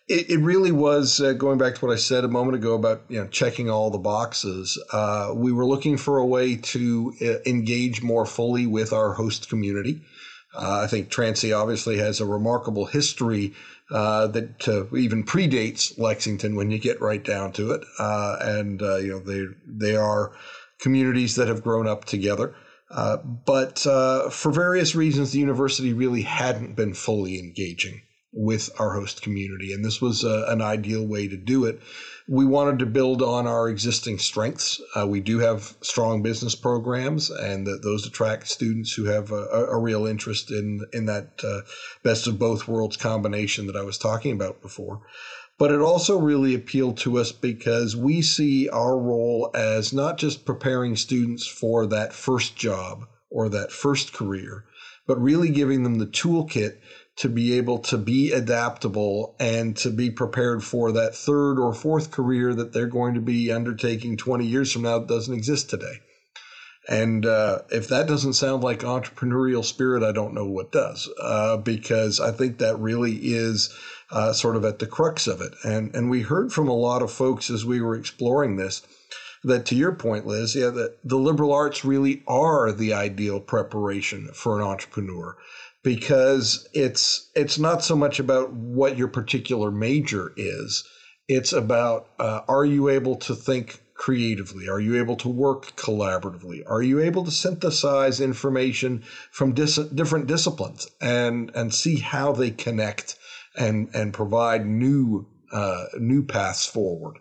it, 0.09 0.31
it 0.31 0.39
really 0.39 0.73
was 0.73 1.21
uh, 1.21 1.33
going 1.33 1.59
back 1.59 1.75
to 1.75 1.87
what 1.87 1.93
I 1.93 1.97
said 1.97 2.25
a 2.25 2.29
moment 2.29 2.57
ago 2.57 2.75
about 2.75 3.03
you 3.09 3.21
know 3.21 3.29
checking 3.29 3.71
all 3.71 3.91
the 3.91 3.99
boxes. 3.99 4.83
Uh, 4.93 5.33
we 5.35 5.53
were 5.53 5.67
looking 5.67 5.97
for 5.97 6.19
a 6.19 6.27
way 6.27 6.57
to 6.57 7.15
uh, 7.23 7.49
engage 7.49 8.03
more 8.03 8.27
fully 8.27 8.67
with 8.67 8.93
our 8.93 9.13
host 9.15 9.49
community. 9.49 10.03
Uh, 10.55 10.81
I 10.83 10.87
think 10.87 11.09
Transy 11.09 11.57
obviously 11.59 11.97
has 11.99 12.21
a 12.21 12.27
remarkable 12.27 12.85
history 12.85 13.55
uh, 13.91 14.27
that 14.29 14.69
uh, 14.69 14.95
even 14.95 15.25
predates 15.25 15.99
Lexington 15.99 16.57
when 16.57 16.71
you 16.71 16.79
get 16.79 17.01
right 17.01 17.25
down 17.25 17.53
to 17.53 17.71
it, 17.71 17.83
and 17.99 18.81
you 18.81 19.09
know 19.09 19.21
they 19.21 19.45
they 19.67 19.97
are 19.97 20.33
communities 20.81 21.37
that 21.37 21.49
have 21.49 21.63
grown 21.63 21.87
up 21.87 22.05
together. 22.05 22.55
but 23.47 23.79
for 23.79 24.51
various 24.53 24.95
reasons, 24.95 25.33
the 25.33 25.39
university 25.39 25.93
really 25.93 26.23
hadn't 26.23 26.75
been 26.75 26.93
fully 26.93 27.39
engaging 27.39 28.03
with 28.33 28.71
our 28.79 28.95
host 28.95 29.21
community. 29.21 29.73
And 29.73 29.85
this 29.85 30.01
was 30.01 30.25
uh, 30.25 30.47
an 30.49 30.63
ideal 30.63 31.07
way 31.07 31.29
to 31.29 31.37
do 31.37 31.67
it. 31.67 31.81
We 32.27 32.47
wanted 32.47 32.79
to 32.79 32.87
build 32.87 33.21
on 33.21 33.47
our 33.47 33.69
existing 33.69 34.19
strengths. 34.19 34.81
Uh, 34.97 35.07
we 35.07 35.21
do 35.21 35.41
have 35.41 35.75
strong 35.83 36.23
business 36.23 36.55
programs, 36.55 37.31
and 37.31 37.67
those 37.67 38.07
attract 38.07 38.49
students 38.49 38.93
who 38.93 39.05
have 39.05 39.33
a, 39.33 39.67
a, 39.71 39.79
real 39.79 40.07
interest 40.07 40.51
in 40.51 40.87
in 40.93 41.07
that 41.07 41.33
uh, 41.45 41.61
best 42.03 42.27
of 42.27 42.39
both 42.39 42.69
worlds 42.69 42.97
combination 42.97 43.67
that 43.67 43.77
I 43.77 43.83
was 43.83 43.99
talking 43.99 44.33
about 44.33 44.63
before. 44.63 45.03
But 45.59 45.71
it 45.71 45.81
also 45.81 46.19
really 46.19 46.55
appealed 46.55 46.97
to 46.99 47.19
us 47.19 47.33
because 47.33 47.95
we 47.95 48.23
see 48.23 48.69
our 48.69 48.99
role 48.99 49.51
as 49.55 49.93
not 49.93 50.17
just 50.17 50.47
preparing 50.47 50.97
students 50.97 51.47
for 51.47 51.87
that 51.87 52.13
first 52.13 52.57
job 52.57 53.07
or 53.31 53.49
that 53.51 53.73
first 53.73 54.13
career, 54.13 54.65
but 55.07 55.21
really 55.21 55.51
giving 55.51 55.83
them 55.83 55.99
the 55.99 56.07
toolkit 56.07 56.79
to 57.17 57.29
be 57.29 57.57
able 57.59 57.79
to 57.79 57.99
be 57.99 58.33
adaptable 58.33 59.35
and 59.39 59.77
to 59.77 59.91
be 59.91 60.11
prepared 60.11 60.65
for 60.65 60.93
that 60.93 61.15
third 61.15 61.59
or 61.59 61.75
fourth 61.75 62.11
career 62.11 62.55
that 62.55 62.73
they're 62.73 62.87
going 62.87 63.15
to 63.15 63.21
be 63.21 63.53
undertaking 63.53 64.17
20 64.17 64.47
years 64.47 64.73
from 64.73 64.83
now 64.83 64.99
that 64.99 65.09
doesn't 65.09 65.35
exist 65.35 65.69
today. 65.69 66.01
And 66.89 67.25
uh, 67.25 67.61
if 67.71 67.89
that 67.89 68.09
doesn't 68.09 68.33
sound 68.33 68.65
like 68.65 68.81
entrepreneurial 68.81 69.65
spirit, 69.65 70.03
I 70.03 70.11
don't 70.11 70.35
know 70.35 70.47
what 70.47 70.73
does, 70.73 71.09
uh, 71.21 71.59
because 71.59 72.19
I 72.19 72.33
think 72.33 72.59
that 72.59 72.79
really 72.79 73.13
is 73.13 73.73
uh, 74.11 74.33
sort 74.33 74.57
of 74.57 74.65
at 74.65 74.81
the 74.81 74.87
crux 74.87 75.29
of 75.29 75.41
it. 75.41 75.55
And 75.63 75.95
and 75.95 76.11
we 76.11 76.23
heard 76.23 76.53
from 76.53 76.69
a 76.69 76.75
lot 76.75 77.03
of 77.03 77.13
folks 77.13 77.51
as 77.51 77.65
we 77.65 77.81
were 77.81 77.95
exploring 77.95 78.57
this 78.57 78.83
that, 79.45 79.67
to 79.67 79.77
your 79.77 79.93
point, 79.93 80.27
Liz, 80.27 80.55
yeah, 80.55 80.71
that 80.71 80.97
the 81.05 81.19
liberal 81.19 81.53
arts 81.53 81.85
really 81.85 82.23
are 82.27 82.73
the 82.73 82.93
ideal 82.93 83.41
preparation 83.41 84.31
for 84.35 84.59
an 84.59 84.67
entrepreneur 84.67 85.37
because 85.83 86.67
it's 86.73 87.31
it's 87.35 87.59
not 87.59 87.83
so 87.83 87.97
much 87.97 88.19
about 88.19 88.53
what 88.53 88.97
your 88.97 89.09
particular 89.09 89.71
major 89.71 90.33
is. 90.37 90.85
It's 91.29 91.53
about 91.53 92.09
uh, 92.19 92.41
are 92.49 92.65
you 92.65 92.89
able 92.89 93.17
to 93.17 93.35
think 93.35 93.81
creatively? 93.95 94.69
Are 94.69 94.81
you 94.81 94.99
able 94.99 95.17
to 95.17 95.29
work 95.29 95.77
collaboratively? 95.77 96.63
Are 96.67 96.83
you 96.83 97.01
able 97.01 97.25
to 97.25 97.31
synthesize 97.31 98.21
information 98.21 99.05
from 99.31 99.55
dis- 99.55 99.77
different 99.95 100.27
disciplines 100.27 100.87
and 101.01 101.51
and 101.55 101.73
see 101.73 101.99
how 101.99 102.33
they 102.33 102.51
connect 102.51 103.17
and 103.57 103.89
and 103.95 104.13
provide 104.13 104.67
new 104.67 105.27
uh, 105.53 105.85
new 105.99 106.23
paths 106.23 106.67
forward? 106.67 107.19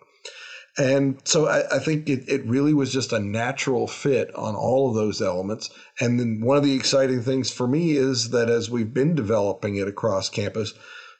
And 0.78 1.20
so 1.26 1.48
I, 1.48 1.76
I 1.76 1.80
think 1.80 2.08
it, 2.08 2.28
it 2.30 2.46
really 2.46 2.74
was 2.74 2.94
just 2.94 3.12
a 3.12 3.20
natural 3.20 3.88
fit 3.88 4.34
on 4.36 4.56
all 4.56 4.90
of 4.90 4.96
those 4.96 5.22
elements. 5.22 5.70
And 6.00 6.20
then 6.20 6.42
one 6.42 6.58
of 6.58 6.64
the 6.64 6.76
exciting 6.76 7.22
things 7.22 7.52
for 7.52 7.68
me 7.68 7.92
is 7.92 8.30
that 8.30 8.50
as 8.50 8.70
we've 8.70 8.94
been 8.94 9.14
developing 9.14 9.76
it 9.76 9.88
across 9.88 10.30
campus, 10.30 10.74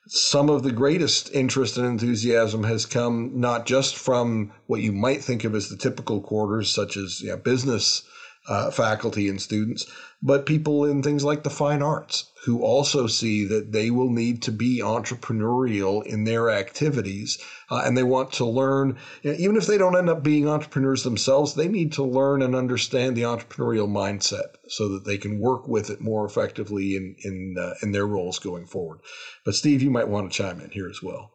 some 0.08 0.50
of 0.50 0.64
the 0.64 0.72
greatest 0.72 1.34
interest 1.34 1.78
and 1.78 1.86
enthusiasm 1.86 2.64
has 2.64 2.86
come 2.86 3.32
not 3.40 3.66
just 3.66 3.96
from 3.96 4.52
what 4.68 4.82
you 4.82 4.92
might 4.92 5.24
think 5.24 5.44
of 5.44 5.54
as 5.54 5.70
the 5.70 5.78
typical 5.78 6.22
quarters, 6.22 6.74
such 6.74 6.98
as 6.98 7.22
you 7.22 7.30
know, 7.30 7.38
business 7.38 8.04
uh, 8.48 8.72
faculty 8.72 9.30
and 9.30 9.42
students, 9.42 9.86
but 10.24 10.46
people 10.46 10.86
in 10.86 11.02
things 11.02 11.24
like 11.24 11.44
the 11.44 11.50
fine 11.50 11.82
arts 11.82 12.32
who 12.46 12.62
also 12.62 13.08
see 13.08 13.46
that 13.46 13.72
they 13.72 13.90
will 13.90 14.10
need 14.10 14.42
to 14.44 14.52
be 14.52 14.80
entrepreneurial 14.80 16.04
in 16.06 16.24
their 16.24 16.50
activities 16.50 17.40
uh, 17.70 17.82
and 17.86 17.98
they 17.98 18.04
want 18.04 18.32
to 18.32 18.46
learn, 18.46 18.98
you 19.22 19.32
know, 19.32 19.38
even 19.40 19.56
if 19.56 19.68
they 19.68 19.78
don't 19.78 19.98
end 19.98 20.10
up 20.10 20.24
being 20.24 20.48
entrepreneurs 20.48 21.04
themselves, 21.04 21.54
they 21.54 21.68
need 21.68 21.92
to 21.94 22.04
learn 22.04 22.42
and 22.42 22.56
understand 22.56 23.16
the 23.16 23.22
entrepreneurial 23.22 23.88
mindset 23.88 24.56
so 24.68 24.90
that 24.90 25.06
they 25.06 25.18
can 25.18 25.40
work 25.40 25.68
with 25.68 25.90
it 25.90 26.02
more 26.02 26.26
effectively 26.26 26.96
in, 26.96 27.16
in, 27.24 27.56
uh, 27.60 27.74
in 27.82 27.92
their 27.92 28.08
roles 28.08 28.40
going 28.40 28.66
forward. 28.66 29.00
But 29.46 29.56
Steve, 29.56 29.82
you 29.82 29.92
might 29.92 30.08
want 30.08 30.32
to 30.32 30.38
chime 30.38 30.62
in 30.62 30.72
here 30.72 30.90
as 30.90 31.02
well. 31.02 31.32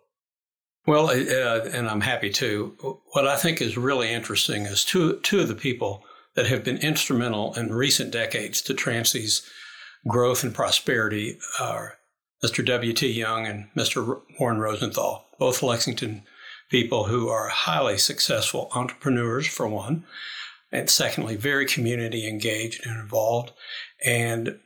Well, 0.87 1.09
uh, 1.11 1.69
and 1.71 1.89
I'm 1.89 2.01
happy 2.01 2.31
to. 2.31 3.01
What 3.13 3.27
I 3.27 3.37
think 3.37 3.61
is 3.61 3.77
really 3.77 4.13
interesting 4.13 4.67
is 4.67 4.85
two, 4.85 5.19
two 5.21 5.41
of 5.41 5.49
the 5.49 5.57
people 5.57 6.05
that 6.37 6.47
have 6.47 6.63
been 6.63 6.79
instrumental 6.79 7.55
in 7.55 7.73
recent 7.73 8.13
decades 8.13 8.63
to 8.63 8.75
Transy's 8.75 9.43
growth 10.07 10.45
and 10.45 10.55
prosperity 10.55 11.39
are 11.59 11.99
Mr. 12.45 12.65
W.T. 12.65 13.11
Young 13.11 13.47
and 13.47 13.69
Mr. 13.75 14.21
Warren 14.39 14.59
Rosenthal, 14.59 15.27
both 15.39 15.63
Lexington 15.63 16.23
people 16.71 17.05
who 17.05 17.29
are 17.29 17.49
highly 17.49 17.97
successful 17.99 18.69
entrepreneurs, 18.75 19.47
for 19.47 19.67
one, 19.67 20.05
and 20.71 20.91
secondly, 20.91 21.37
very 21.37 21.65
community 21.65 22.29
engaged 22.29 22.85
and 22.87 23.01
involved, 23.01 23.53
and 24.05 24.59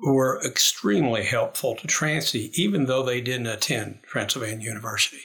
were 0.00 0.40
extremely 0.44 1.24
helpful 1.24 1.74
to 1.74 1.86
Transy, 1.86 2.50
even 2.54 2.86
though 2.86 3.02
they 3.02 3.20
didn't 3.20 3.48
attend 3.48 3.98
Transylvania 4.04 4.64
University. 4.64 5.22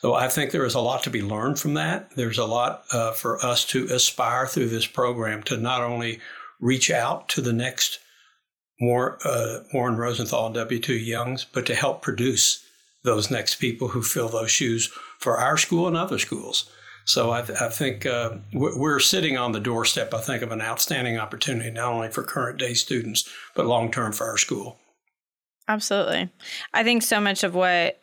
So 0.00 0.14
I 0.14 0.28
think 0.28 0.50
there 0.50 0.64
is 0.64 0.74
a 0.74 0.80
lot 0.80 1.02
to 1.02 1.10
be 1.10 1.20
learned 1.20 1.58
from 1.58 1.74
that. 1.74 2.10
There's 2.16 2.38
a 2.38 2.46
lot 2.46 2.84
uh, 2.90 3.12
for 3.12 3.44
us 3.44 3.66
to 3.66 3.84
aspire 3.86 4.46
through 4.46 4.70
this 4.70 4.86
program 4.86 5.42
to 5.44 5.58
not 5.58 5.82
only 5.82 6.20
reach 6.58 6.90
out 6.90 7.28
to 7.30 7.42
the 7.42 7.52
next 7.52 7.98
War, 8.80 9.18
uh, 9.24 9.60
Warren 9.74 9.98
Rosenthal 9.98 10.46
and 10.46 10.54
W.T. 10.54 10.96
Youngs, 10.96 11.44
but 11.44 11.66
to 11.66 11.74
help 11.74 12.00
produce 12.00 12.64
those 13.04 13.30
next 13.30 13.56
people 13.56 13.88
who 13.88 14.02
fill 14.02 14.30
those 14.30 14.50
shoes 14.50 14.90
for 15.18 15.36
our 15.36 15.58
school 15.58 15.86
and 15.86 15.98
other 15.98 16.18
schools. 16.18 16.70
So 17.04 17.30
I, 17.30 17.42
th- 17.42 17.60
I 17.60 17.68
think 17.68 18.06
uh, 18.06 18.36
we're 18.54 19.00
sitting 19.00 19.36
on 19.36 19.52
the 19.52 19.60
doorstep, 19.60 20.14
I 20.14 20.20
think, 20.20 20.42
of 20.42 20.52
an 20.52 20.62
outstanding 20.62 21.18
opportunity, 21.18 21.70
not 21.70 21.92
only 21.92 22.08
for 22.08 22.22
current 22.22 22.58
day 22.58 22.72
students, 22.72 23.28
but 23.54 23.66
long 23.66 23.90
term 23.90 24.12
for 24.12 24.26
our 24.26 24.38
school. 24.38 24.78
Absolutely. 25.68 26.30
I 26.72 26.84
think 26.84 27.02
so 27.02 27.20
much 27.20 27.44
of 27.44 27.54
what 27.54 28.00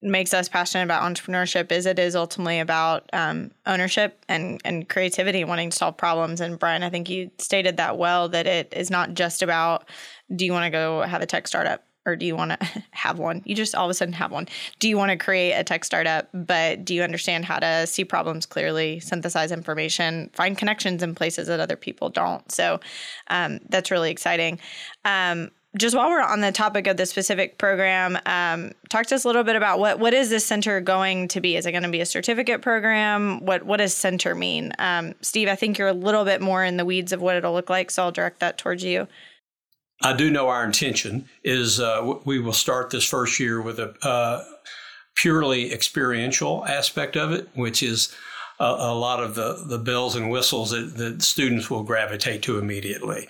makes 0.00 0.32
us 0.32 0.48
passionate 0.48 0.84
about 0.84 1.02
entrepreneurship 1.02 1.72
is 1.72 1.86
it 1.86 1.98
is 1.98 2.14
ultimately 2.14 2.60
about 2.60 3.08
um, 3.12 3.50
ownership 3.66 4.24
and, 4.28 4.60
and 4.64 4.88
creativity, 4.88 5.44
wanting 5.44 5.70
to 5.70 5.76
solve 5.76 5.96
problems. 5.96 6.40
And 6.40 6.58
Brian, 6.58 6.82
I 6.82 6.90
think 6.90 7.10
you 7.10 7.30
stated 7.38 7.76
that 7.78 7.98
well 7.98 8.28
that 8.28 8.46
it 8.46 8.72
is 8.76 8.90
not 8.90 9.14
just 9.14 9.42
about 9.42 9.88
do 10.34 10.44
you 10.44 10.52
want 10.52 10.64
to 10.64 10.70
go 10.70 11.02
have 11.02 11.22
a 11.22 11.26
tech 11.26 11.48
startup 11.48 11.84
or 12.08 12.16
do 12.16 12.24
you 12.26 12.36
want 12.36 12.58
to 12.58 12.84
have 12.90 13.18
one? 13.18 13.42
You 13.44 13.54
just 13.54 13.74
all 13.74 13.84
of 13.84 13.90
a 13.90 13.94
sudden 13.94 14.14
have 14.14 14.32
one. 14.32 14.48
Do 14.78 14.88
you 14.88 14.96
want 14.96 15.10
to 15.10 15.16
create 15.16 15.52
a 15.52 15.64
tech 15.64 15.84
startup, 15.84 16.28
but 16.32 16.84
do 16.84 16.94
you 16.94 17.02
understand 17.02 17.44
how 17.44 17.58
to 17.58 17.86
see 17.86 18.04
problems 18.04 18.46
clearly, 18.46 19.00
synthesize 19.00 19.52
information, 19.52 20.30
find 20.32 20.56
connections 20.56 21.02
in 21.02 21.14
places 21.14 21.48
that 21.48 21.60
other 21.60 21.76
people 21.76 22.08
don't? 22.08 22.50
So 22.50 22.80
um, 23.28 23.60
that's 23.68 23.90
really 23.90 24.10
exciting. 24.10 24.58
Um, 25.04 25.50
just 25.76 25.94
while 25.94 26.08
we're 26.08 26.22
on 26.22 26.40
the 26.40 26.50
topic 26.50 26.86
of 26.86 26.96
the 26.96 27.04
specific 27.04 27.58
program, 27.58 28.18
um, 28.24 28.72
talk 28.88 29.06
to 29.06 29.14
us 29.14 29.24
a 29.24 29.28
little 29.28 29.44
bit 29.44 29.54
about 29.54 29.78
what 29.78 29.98
what 29.98 30.14
is 30.14 30.30
this 30.30 30.46
center 30.46 30.80
going 30.80 31.28
to 31.28 31.40
be? 31.40 31.56
Is 31.56 31.66
it 31.66 31.72
going 31.72 31.82
to 31.82 31.90
be 31.90 32.00
a 32.00 32.06
certificate 32.06 32.62
program? 32.62 33.44
What 33.44 33.64
what 33.64 33.76
does 33.76 33.92
center 33.92 34.34
mean? 34.34 34.72
Um, 34.78 35.14
Steve, 35.20 35.48
I 35.48 35.56
think 35.56 35.76
you're 35.76 35.88
a 35.88 35.92
little 35.92 36.24
bit 36.24 36.40
more 36.40 36.64
in 36.64 36.78
the 36.78 36.84
weeds 36.84 37.12
of 37.12 37.20
what 37.20 37.36
it'll 37.36 37.52
look 37.52 37.68
like, 37.68 37.90
so 37.90 38.04
I'll 38.04 38.12
direct 38.12 38.40
that 38.40 38.56
towards 38.56 38.82
you. 38.82 39.08
I 40.02 40.14
do 40.14 40.30
know 40.30 40.48
our 40.48 40.64
intention 40.64 41.28
is 41.42 41.80
uh, 41.80 42.14
we 42.24 42.38
will 42.38 42.52
start 42.52 42.90
this 42.90 43.04
first 43.04 43.40
year 43.40 43.60
with 43.60 43.78
a 43.78 43.94
uh, 44.06 44.44
purely 45.16 45.72
experiential 45.72 46.64
aspect 46.66 47.16
of 47.16 47.32
it, 47.32 47.48
which 47.54 47.82
is 47.82 48.14
a, 48.60 48.64
a, 48.64 48.94
lot 48.94 49.20
of 49.20 49.34
the, 49.34 49.64
the 49.66 49.78
bells 49.78 50.14
and 50.14 50.30
whistles 50.30 50.70
that, 50.70 50.96
that 50.96 51.22
students 51.22 51.68
will 51.68 51.82
gravitate 51.82 52.42
to 52.42 52.58
immediately 52.58 53.28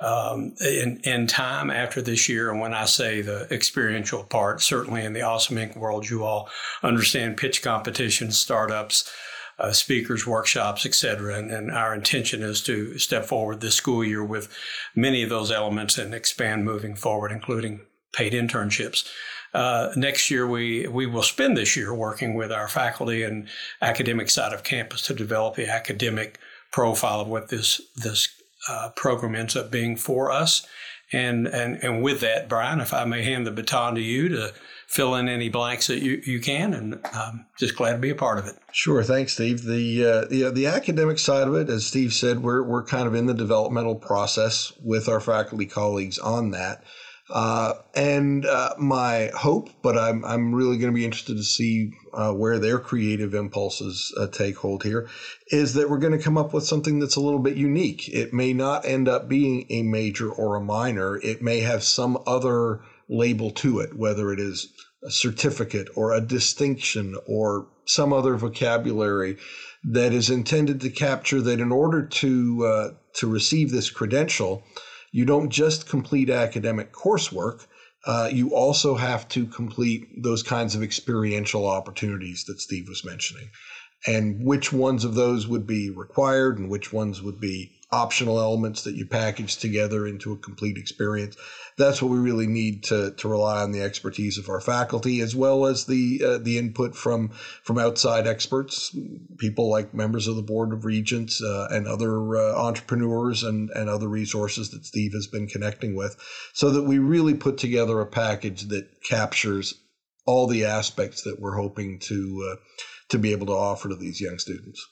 um, 0.00 0.54
in, 0.60 1.00
in 1.04 1.26
time 1.26 1.70
after 1.70 2.00
this 2.00 2.28
year. 2.28 2.50
And 2.50 2.60
when 2.60 2.74
I 2.74 2.84
say 2.84 3.20
the 3.20 3.52
experiential 3.52 4.24
part, 4.24 4.62
certainly 4.62 5.04
in 5.04 5.12
the 5.12 5.22
Awesome 5.22 5.56
Inc. 5.56 5.76
world, 5.76 6.08
you 6.08 6.24
all 6.24 6.48
understand 6.82 7.36
pitch 7.36 7.62
competitions, 7.62 8.38
startups, 8.38 9.10
uh, 9.58 9.72
speakers, 9.72 10.26
workshops, 10.26 10.86
etc. 10.86 11.36
And, 11.36 11.50
and, 11.50 11.70
our 11.70 11.92
intention 11.92 12.42
is 12.42 12.62
to 12.62 12.96
step 12.96 13.24
forward 13.24 13.60
this 13.60 13.74
school 13.74 14.04
year 14.04 14.24
with 14.24 14.48
many 14.94 15.24
of 15.24 15.30
those 15.30 15.50
elements 15.50 15.98
and 15.98 16.14
expand 16.14 16.64
moving 16.64 16.94
forward, 16.94 17.32
including 17.32 17.80
paid 18.12 18.34
internships. 18.34 19.08
Uh, 19.52 19.90
next 19.96 20.30
year, 20.30 20.46
we, 20.46 20.86
we 20.86 21.06
will 21.06 21.22
spend 21.22 21.56
this 21.56 21.76
year 21.76 21.92
working 21.92 22.34
with 22.34 22.52
our 22.52 22.68
faculty 22.68 23.24
and 23.24 23.48
academic 23.82 24.30
side 24.30 24.52
of 24.52 24.62
campus 24.62 25.02
to 25.02 25.14
develop 25.14 25.56
the 25.56 25.68
academic 25.68 26.38
profile 26.70 27.22
of 27.22 27.28
what 27.28 27.48
this 27.48 27.80
this 27.96 28.28
uh, 28.68 28.90
program 28.96 29.34
ends 29.34 29.56
up 29.56 29.70
being 29.70 29.96
for 29.96 30.30
us. 30.30 30.66
And, 31.10 31.46
and, 31.46 31.82
and 31.82 32.02
with 32.02 32.20
that, 32.20 32.48
Brian, 32.48 32.80
if 32.80 32.92
I 32.92 33.04
may 33.06 33.24
hand 33.24 33.46
the 33.46 33.50
baton 33.50 33.94
to 33.94 34.00
you 34.00 34.28
to 34.28 34.52
fill 34.86 35.14
in 35.14 35.26
any 35.26 35.48
blanks 35.48 35.86
that 35.86 36.02
you, 36.02 36.20
you 36.26 36.38
can, 36.38 36.74
and 36.74 37.00
I'm 37.14 37.46
just 37.58 37.76
glad 37.76 37.92
to 37.92 37.98
be 37.98 38.10
a 38.10 38.14
part 38.14 38.38
of 38.38 38.46
it. 38.46 38.56
Sure, 38.72 39.02
thanks, 39.02 39.32
Steve. 39.32 39.62
The 39.64 40.04
uh, 40.04 40.24
the, 40.26 40.50
the 40.50 40.66
academic 40.66 41.18
side 41.18 41.48
of 41.48 41.54
it, 41.54 41.70
as 41.70 41.86
Steve 41.86 42.12
said, 42.12 42.42
we're 42.42 42.62
we're 42.62 42.84
kind 42.84 43.06
of 43.06 43.14
in 43.14 43.24
the 43.24 43.34
developmental 43.34 43.94
process 43.94 44.72
with 44.82 45.08
our 45.08 45.20
faculty 45.20 45.66
colleagues 45.66 46.18
on 46.18 46.50
that. 46.50 46.84
Uh, 47.30 47.74
and 47.94 48.46
uh, 48.46 48.74
my 48.78 49.30
hope, 49.36 49.68
but 49.82 49.98
I'm, 49.98 50.24
I'm 50.24 50.54
really 50.54 50.78
going 50.78 50.92
to 50.92 50.96
be 50.96 51.04
interested 51.04 51.36
to 51.36 51.42
see 51.42 51.92
uh, 52.14 52.32
where 52.32 52.58
their 52.58 52.78
creative 52.78 53.34
impulses 53.34 54.14
uh, 54.16 54.28
take 54.28 54.56
hold 54.56 54.82
here, 54.82 55.08
is 55.48 55.74
that 55.74 55.90
we're 55.90 55.98
going 55.98 56.16
to 56.16 56.24
come 56.24 56.38
up 56.38 56.54
with 56.54 56.64
something 56.64 56.98
that's 56.98 57.16
a 57.16 57.20
little 57.20 57.38
bit 57.38 57.56
unique. 57.56 58.08
It 58.08 58.32
may 58.32 58.54
not 58.54 58.86
end 58.86 59.08
up 59.08 59.28
being 59.28 59.66
a 59.68 59.82
major 59.82 60.30
or 60.30 60.56
a 60.56 60.60
minor, 60.60 61.16
it 61.16 61.42
may 61.42 61.60
have 61.60 61.82
some 61.82 62.18
other 62.26 62.80
label 63.10 63.50
to 63.50 63.80
it, 63.80 63.94
whether 63.96 64.32
it 64.32 64.40
is 64.40 64.72
a 65.04 65.10
certificate 65.10 65.88
or 65.94 66.12
a 66.12 66.20
distinction 66.20 67.16
or 67.26 67.66
some 67.84 68.12
other 68.12 68.36
vocabulary 68.36 69.36
that 69.84 70.12
is 70.12 70.28
intended 70.28 70.80
to 70.80 70.90
capture 70.90 71.40
that 71.40 71.60
in 71.60 71.72
order 71.72 72.04
to 72.04 72.66
uh, 72.66 72.90
to 73.14 73.26
receive 73.26 73.70
this 73.70 73.90
credential 73.90 74.62
you 75.18 75.24
don't 75.24 75.50
just 75.50 75.88
complete 75.88 76.30
academic 76.30 76.92
coursework, 76.92 77.66
uh, 78.06 78.30
you 78.32 78.54
also 78.54 78.94
have 78.94 79.28
to 79.28 79.46
complete 79.46 80.06
those 80.22 80.44
kinds 80.44 80.76
of 80.76 80.82
experiential 80.84 81.66
opportunities 81.66 82.44
that 82.44 82.60
Steve 82.60 82.86
was 82.88 83.04
mentioning. 83.04 83.50
And 84.06 84.44
which 84.44 84.72
ones 84.72 85.04
of 85.04 85.16
those 85.16 85.48
would 85.48 85.66
be 85.66 85.90
required 85.90 86.56
and 86.60 86.70
which 86.70 86.92
ones 86.92 87.20
would 87.20 87.40
be 87.40 87.72
optional 87.90 88.38
elements 88.38 88.82
that 88.82 88.96
you 88.96 89.06
package 89.06 89.56
together 89.56 90.06
into 90.06 90.32
a 90.32 90.36
complete 90.36 90.76
experience. 90.76 91.36
That's 91.78 92.02
what 92.02 92.10
we 92.10 92.18
really 92.18 92.46
need 92.46 92.84
to, 92.84 93.12
to 93.12 93.28
rely 93.28 93.62
on 93.62 93.72
the 93.72 93.80
expertise 93.80 94.36
of 94.36 94.50
our 94.50 94.60
faculty 94.60 95.20
as 95.20 95.34
well 95.34 95.64
as 95.64 95.86
the 95.86 96.22
uh, 96.24 96.38
the 96.38 96.58
input 96.58 96.94
from 96.94 97.30
from 97.62 97.78
outside 97.78 98.26
experts, 98.26 98.94
people 99.38 99.70
like 99.70 99.94
members 99.94 100.26
of 100.26 100.36
the 100.36 100.42
board 100.42 100.72
of 100.72 100.84
regents 100.84 101.42
uh, 101.42 101.68
and 101.70 101.86
other 101.86 102.36
uh, 102.36 102.54
entrepreneurs 102.56 103.42
and 103.42 103.70
and 103.70 103.88
other 103.88 104.08
resources 104.08 104.70
that 104.70 104.84
Steve 104.84 105.12
has 105.12 105.26
been 105.26 105.46
connecting 105.46 105.96
with, 105.96 106.16
so 106.52 106.70
that 106.70 106.82
we 106.82 106.98
really 106.98 107.34
put 107.34 107.56
together 107.56 108.00
a 108.00 108.06
package 108.06 108.68
that 108.68 109.02
captures 109.02 109.74
all 110.26 110.46
the 110.46 110.66
aspects 110.66 111.22
that 111.22 111.40
we're 111.40 111.56
hoping 111.56 111.98
to 112.00 112.50
uh, 112.52 112.56
to 113.08 113.18
be 113.18 113.32
able 113.32 113.46
to 113.46 113.52
offer 113.52 113.88
to 113.88 113.96
these 113.96 114.20
young 114.20 114.38
students. 114.38 114.86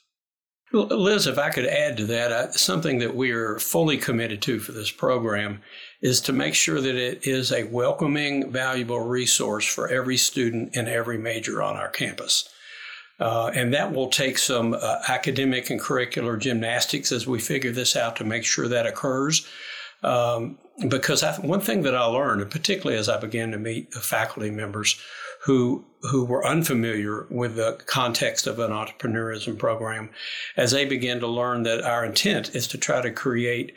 Liz, 0.73 1.27
if 1.27 1.37
I 1.37 1.49
could 1.49 1.65
add 1.65 1.95
to 1.97 2.05
that, 2.07 2.31
uh, 2.31 2.51
something 2.51 2.99
that 2.99 3.15
we 3.15 3.31
are 3.31 3.57
fully 3.57 3.97
committed 3.97 4.41
to 4.43 4.59
for 4.59 4.73
this 4.73 4.91
program 4.91 5.61
is 6.01 6.19
to 6.21 6.33
make 6.33 6.55
sure 6.55 6.81
that 6.81 6.95
it 6.95 7.25
is 7.25 7.51
a 7.51 7.63
welcoming, 7.63 8.51
valuable 8.51 8.99
resource 8.99 9.65
for 9.65 9.87
every 9.87 10.17
student 10.17 10.75
in 10.75 10.87
every 10.87 11.17
major 11.17 11.61
on 11.61 11.77
our 11.77 11.87
campus. 11.89 12.49
Uh, 13.19 13.49
and 13.55 13.73
that 13.73 13.93
will 13.93 14.09
take 14.09 14.37
some 14.37 14.73
uh, 14.73 14.97
academic 15.07 15.69
and 15.69 15.79
curricular 15.79 16.37
gymnastics 16.37 17.11
as 17.11 17.25
we 17.25 17.39
figure 17.39 17.71
this 17.71 17.95
out 17.95 18.15
to 18.17 18.23
make 18.23 18.43
sure 18.43 18.67
that 18.67 18.85
occurs. 18.85 19.47
Um, 20.03 20.59
because 20.89 21.23
I, 21.23 21.33
one 21.39 21.61
thing 21.61 21.81
that 21.83 21.95
I 21.95 22.03
learned, 22.03 22.41
and 22.41 22.51
particularly 22.51 22.99
as 22.99 23.09
I 23.09 23.19
began 23.19 23.51
to 23.51 23.57
meet 23.57 23.91
faculty 23.93 24.51
members 24.51 24.99
who 25.47 25.85
who 26.01 26.25
were 26.25 26.45
unfamiliar 26.45 27.25
with 27.31 27.55
the 27.55 27.79
context 27.85 28.45
of 28.47 28.59
an 28.59 28.69
entrepreneurism 28.69 29.57
program, 29.57 30.09
as 30.57 30.71
they 30.71 30.85
began 30.85 31.19
to 31.21 31.27
learn 31.27 31.63
that 31.63 31.81
our 31.83 32.05
intent 32.05 32.53
is 32.53 32.67
to 32.67 32.77
try 32.77 33.01
to 33.01 33.09
create 33.09 33.73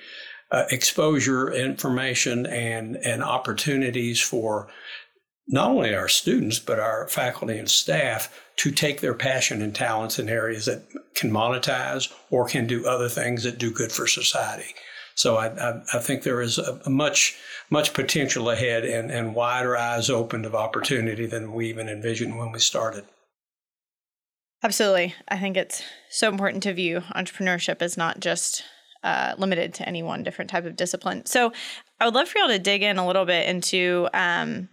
uh, 0.51 0.65
exposure, 0.71 1.53
information, 1.53 2.45
and 2.45 2.97
and 2.97 3.23
opportunities 3.23 4.21
for 4.21 4.69
not 5.47 5.71
only 5.71 5.95
our 5.95 6.09
students 6.09 6.59
but 6.59 6.81
our 6.81 7.09
faculty 7.09 7.57
and 7.57 7.71
staff 7.71 8.43
to 8.57 8.73
take 8.73 9.01
their 9.01 9.15
passion 9.15 9.63
and 9.63 9.75
talents 9.75 10.19
in 10.19 10.29
areas 10.29 10.67
that 10.67 10.83
can 11.15 11.31
monetize 11.31 12.13
or 12.31 12.49
can 12.49 12.67
do 12.67 12.85
other 12.85 13.09
things 13.09 13.45
that 13.45 13.59
do 13.59 13.71
good 13.71 13.93
for 13.93 14.09
society. 14.09 14.75
So 15.21 15.37
I, 15.37 15.49
I, 15.49 15.83
I 15.93 15.99
think 15.99 16.23
there 16.23 16.41
is 16.41 16.57
a, 16.57 16.81
a, 16.87 16.91
much 16.91 17.37
much 17.69 17.93
potential 17.93 18.49
ahead 18.49 18.87
and, 18.87 19.11
and 19.11 19.35
wider 19.35 19.77
eyes 19.77 20.09
opened 20.09 20.47
of 20.47 20.55
opportunity 20.55 21.27
than 21.27 21.53
we 21.53 21.69
even 21.69 21.91
envisioned 21.91 22.39
when 22.39 22.53
we 22.53 22.59
started. 22.59 23.05
Absolutely. 24.63 25.15
I 25.29 25.39
think 25.39 25.59
it's 25.59 25.83
so 26.09 26.31
important 26.31 26.63
to 26.63 26.73
view 26.73 27.03
entrepreneurship 27.15 27.83
as 27.83 27.99
not 27.99 28.21
just 28.21 28.65
uh, 29.05 29.35
limited 29.37 29.75
to 29.75 29.87
any 29.87 30.03
one 30.03 30.23
different 30.23 30.51
type 30.51 30.65
of 30.65 30.75
discipline. 30.75 31.27
So 31.27 31.53
I 32.01 32.07
would 32.07 32.15
love 32.15 32.29
for 32.29 32.39
y'all 32.39 32.49
to 32.49 32.59
dig 32.59 32.83
in 32.83 32.97
a 32.97 33.07
little 33.07 33.27
bit 33.27 33.47
into 33.47 34.09
um, 34.15 34.71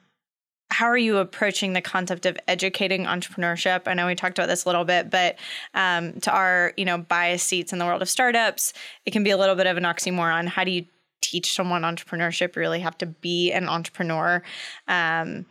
how 0.77 0.85
are 0.85 0.97
you 0.97 1.17
approaching 1.17 1.73
the 1.73 1.81
concept 1.81 2.27
of 2.27 2.37
educating 2.47 3.05
entrepreneurship? 3.05 3.87
I 3.87 3.95
know 3.95 4.05
we 4.05 4.13
talked 4.13 4.37
about 4.37 4.47
this 4.47 4.63
a 4.63 4.69
little 4.69 4.85
bit, 4.85 5.09
but 5.09 5.35
um, 5.73 6.19
to 6.19 6.31
our 6.31 6.71
you 6.77 6.85
know 6.85 6.99
bias 6.99 7.41
seats 7.41 7.73
in 7.73 7.79
the 7.79 7.85
world 7.85 8.03
of 8.03 8.09
startups, 8.09 8.73
it 9.03 9.09
can 9.09 9.23
be 9.23 9.31
a 9.31 9.37
little 9.37 9.55
bit 9.55 9.65
of 9.65 9.75
an 9.75 9.85
oxymoron. 9.85 10.47
How 10.47 10.63
do 10.63 10.69
you 10.69 10.85
teach 11.19 11.55
someone 11.55 11.81
entrepreneurship? 11.81 12.55
You 12.55 12.59
really 12.59 12.79
have 12.79 12.95
to 12.99 13.07
be 13.07 13.51
an 13.53 13.67
entrepreneur. 13.67 14.43
Um, 14.87 15.47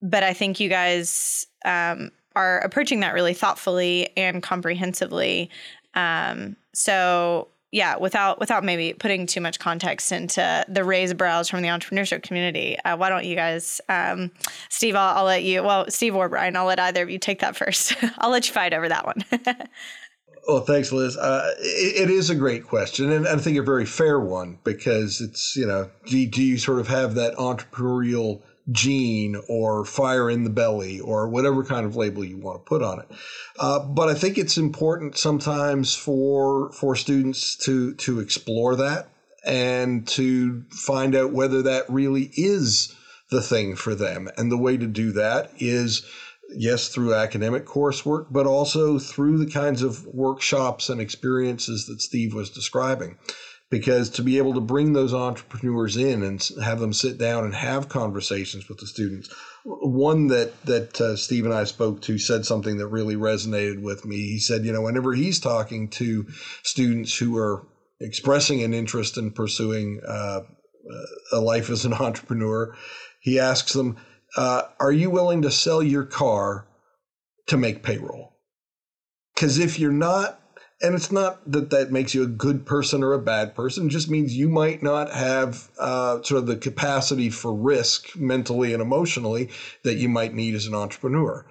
but 0.00 0.22
I 0.22 0.32
think 0.32 0.58
you 0.60 0.70
guys 0.70 1.46
um, 1.66 2.10
are 2.34 2.60
approaching 2.60 3.00
that 3.00 3.12
really 3.12 3.34
thoughtfully 3.34 4.08
and 4.16 4.42
comprehensively. 4.42 5.50
Um, 5.92 6.56
so 6.72 7.48
yeah, 7.72 7.96
without 7.96 8.40
without 8.40 8.64
maybe 8.64 8.94
putting 8.94 9.26
too 9.26 9.40
much 9.40 9.60
context 9.60 10.10
into 10.10 10.64
the 10.68 10.82
raised 10.82 11.16
brows 11.16 11.48
from 11.48 11.62
the 11.62 11.68
entrepreneurship 11.68 12.22
community, 12.22 12.76
uh, 12.84 12.96
why 12.96 13.08
don't 13.08 13.24
you 13.24 13.36
guys, 13.36 13.80
um, 13.88 14.32
Steve? 14.68 14.96
I'll, 14.96 15.18
I'll, 15.18 15.24
let 15.24 15.44
you. 15.44 15.62
Well, 15.62 15.88
Steve 15.88 16.16
or 16.16 16.28
Brian, 16.28 16.56
I'll 16.56 16.64
let 16.64 16.80
either 16.80 17.02
of 17.02 17.10
you 17.10 17.18
take 17.18 17.40
that 17.40 17.56
first. 17.56 17.94
I'll 18.18 18.30
let 18.30 18.48
you 18.48 18.54
fight 18.54 18.74
over 18.74 18.88
that 18.88 19.06
one. 19.06 19.24
well, 20.48 20.62
thanks, 20.62 20.90
Liz. 20.90 21.16
Uh, 21.16 21.54
it, 21.60 22.08
it 22.08 22.10
is 22.10 22.28
a 22.28 22.34
great 22.34 22.64
question, 22.64 23.12
and 23.12 23.28
I 23.28 23.36
think 23.36 23.56
a 23.56 23.62
very 23.62 23.86
fair 23.86 24.18
one 24.18 24.58
because 24.64 25.20
it's 25.20 25.54
you 25.54 25.66
know, 25.66 25.88
do, 26.06 26.26
do 26.26 26.42
you 26.42 26.58
sort 26.58 26.80
of 26.80 26.88
have 26.88 27.14
that 27.14 27.36
entrepreneurial 27.36 28.42
gene 28.70 29.36
or 29.48 29.84
fire 29.84 30.30
in 30.30 30.44
the 30.44 30.50
belly 30.50 31.00
or 31.00 31.28
whatever 31.28 31.64
kind 31.64 31.86
of 31.86 31.96
label 31.96 32.24
you 32.24 32.36
want 32.36 32.64
to 32.64 32.68
put 32.68 32.82
on 32.82 33.00
it. 33.00 33.08
Uh, 33.58 33.80
but 33.80 34.08
I 34.08 34.14
think 34.14 34.38
it's 34.38 34.58
important 34.58 35.16
sometimes 35.16 35.94
for 35.94 36.72
for 36.72 36.94
students 36.94 37.56
to 37.64 37.94
to 37.94 38.20
explore 38.20 38.76
that 38.76 39.08
and 39.44 40.06
to 40.08 40.64
find 40.70 41.14
out 41.14 41.32
whether 41.32 41.62
that 41.62 41.88
really 41.88 42.30
is 42.34 42.94
the 43.30 43.40
thing 43.40 43.76
for 43.76 43.94
them. 43.94 44.28
And 44.36 44.50
the 44.50 44.58
way 44.58 44.76
to 44.76 44.86
do 44.86 45.12
that 45.12 45.50
is 45.58 46.04
yes 46.52 46.88
through 46.88 47.14
academic 47.14 47.64
coursework 47.64 48.26
but 48.30 48.44
also 48.44 48.98
through 48.98 49.38
the 49.38 49.50
kinds 49.50 49.82
of 49.82 50.04
workshops 50.06 50.88
and 50.88 51.00
experiences 51.00 51.86
that 51.86 52.02
Steve 52.02 52.34
was 52.34 52.50
describing 52.50 53.16
because 53.70 54.10
to 54.10 54.22
be 54.22 54.38
able 54.38 54.54
to 54.54 54.60
bring 54.60 54.92
those 54.92 55.14
entrepreneurs 55.14 55.96
in 55.96 56.22
and 56.22 56.48
have 56.62 56.80
them 56.80 56.92
sit 56.92 57.18
down 57.18 57.44
and 57.44 57.54
have 57.54 57.88
conversations 57.88 58.68
with 58.68 58.78
the 58.78 58.86
students 58.86 59.32
one 59.64 60.28
that 60.28 60.60
that 60.64 61.00
uh, 61.00 61.16
steve 61.16 61.44
and 61.44 61.54
i 61.54 61.64
spoke 61.64 62.00
to 62.02 62.18
said 62.18 62.44
something 62.44 62.78
that 62.78 62.86
really 62.86 63.16
resonated 63.16 63.82
with 63.82 64.04
me. 64.04 64.16
He 64.16 64.38
said 64.38 64.64
you 64.64 64.72
know 64.72 64.82
whenever 64.82 65.12
he's 65.12 65.38
talking 65.38 65.88
to 65.90 66.26
students 66.62 67.16
who 67.16 67.36
are 67.36 67.66
expressing 68.00 68.62
an 68.62 68.72
interest 68.72 69.18
in 69.18 69.30
pursuing 69.30 70.00
uh, 70.06 70.40
a 71.32 71.40
life 71.40 71.70
as 71.70 71.84
an 71.84 71.92
entrepreneur 72.08 72.74
he 73.20 73.38
asks 73.38 73.74
them 73.74 73.96
uh, 74.36 74.62
are 74.78 74.92
you 74.92 75.10
willing 75.10 75.42
to 75.42 75.50
sell 75.50 75.82
your 75.82 76.04
car 76.04 76.66
to 77.46 77.56
make 77.56 77.82
payroll? 77.82 78.36
Because 79.34 79.58
if 79.58 79.78
you're 79.78 79.92
not 79.92 80.40
and 80.82 80.94
it's 80.94 81.12
not 81.12 81.40
that 81.46 81.70
that 81.70 81.90
makes 81.90 82.14
you 82.14 82.22
a 82.22 82.26
good 82.28 82.64
person 82.64 83.02
or 83.02 83.12
a 83.12 83.18
bad 83.18 83.54
person. 83.54 83.86
It 83.86 83.90
just 83.90 84.10
means 84.10 84.36
you 84.36 84.48
might 84.48 84.82
not 84.82 85.12
have 85.12 85.70
uh, 85.78 86.22
sort 86.22 86.38
of 86.38 86.46
the 86.46 86.56
capacity 86.56 87.30
for 87.30 87.54
risk 87.54 88.16
mentally 88.16 88.72
and 88.72 88.80
emotionally 88.82 89.50
that 89.82 89.96
you 89.96 90.08
might 90.08 90.32
need 90.34 90.54
as 90.54 90.66
an 90.66 90.74
entrepreneur. 90.74 91.44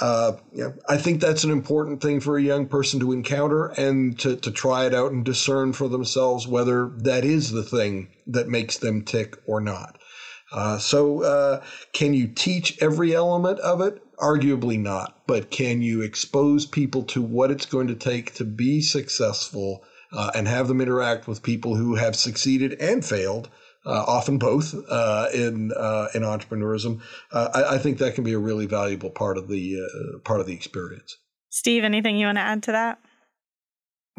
Uh, 0.00 0.32
yeah, 0.52 0.70
I 0.88 0.96
think 0.96 1.20
that's 1.20 1.44
an 1.44 1.50
important 1.50 2.00
thing 2.00 2.20
for 2.20 2.38
a 2.38 2.42
young 2.42 2.66
person 2.66 3.00
to 3.00 3.12
encounter 3.12 3.66
and 3.76 4.18
to, 4.20 4.36
to 4.36 4.50
try 4.50 4.86
it 4.86 4.94
out 4.94 5.10
and 5.12 5.24
discern 5.24 5.72
for 5.72 5.88
themselves 5.88 6.46
whether 6.46 6.90
that 6.98 7.24
is 7.24 7.50
the 7.50 7.64
thing 7.64 8.08
that 8.26 8.48
makes 8.48 8.78
them 8.78 9.02
tick 9.02 9.36
or 9.46 9.60
not. 9.60 9.98
Uh, 10.52 10.78
so, 10.78 11.22
uh, 11.22 11.62
can 11.92 12.14
you 12.14 12.26
teach 12.28 12.76
every 12.80 13.14
element 13.14 13.58
of 13.60 13.80
it? 13.80 14.02
Arguably 14.20 14.78
not. 14.78 15.22
But 15.26 15.50
can 15.50 15.82
you 15.82 16.02
expose 16.02 16.66
people 16.66 17.02
to 17.04 17.22
what 17.22 17.50
it's 17.50 17.66
going 17.66 17.88
to 17.88 17.94
take 17.94 18.34
to 18.34 18.44
be 18.44 18.80
successful 18.80 19.84
uh, 20.12 20.30
and 20.34 20.46
have 20.46 20.68
them 20.68 20.80
interact 20.80 21.26
with 21.26 21.42
people 21.42 21.76
who 21.76 21.94
have 21.94 22.16
succeeded 22.16 22.74
and 22.80 23.04
failed? 23.04 23.48
Uh, 23.86 24.04
often 24.06 24.36
both 24.36 24.74
uh, 24.90 25.28
in 25.32 25.72
uh, 25.72 26.08
in 26.14 26.20
entrepreneurism. 26.20 27.00
I, 27.32 27.64
I, 27.70 27.78
think 27.78 27.96
that 27.96 28.14
can 28.14 28.24
be 28.24 28.34
a 28.34 28.38
really 28.38 28.66
valuable 28.66 29.08
part 29.08 29.38
of 29.38 29.48
the 29.48 30.20
part 30.22 30.40
of 30.40 30.46
the 30.46 30.52
experience. 30.52 31.16
Steve, 31.48 31.82
anything 31.82 32.18
you 32.18 32.26
want 32.26 32.36
to 32.36 32.42
add 32.42 32.62
to 32.64 32.72
that? 32.72 32.98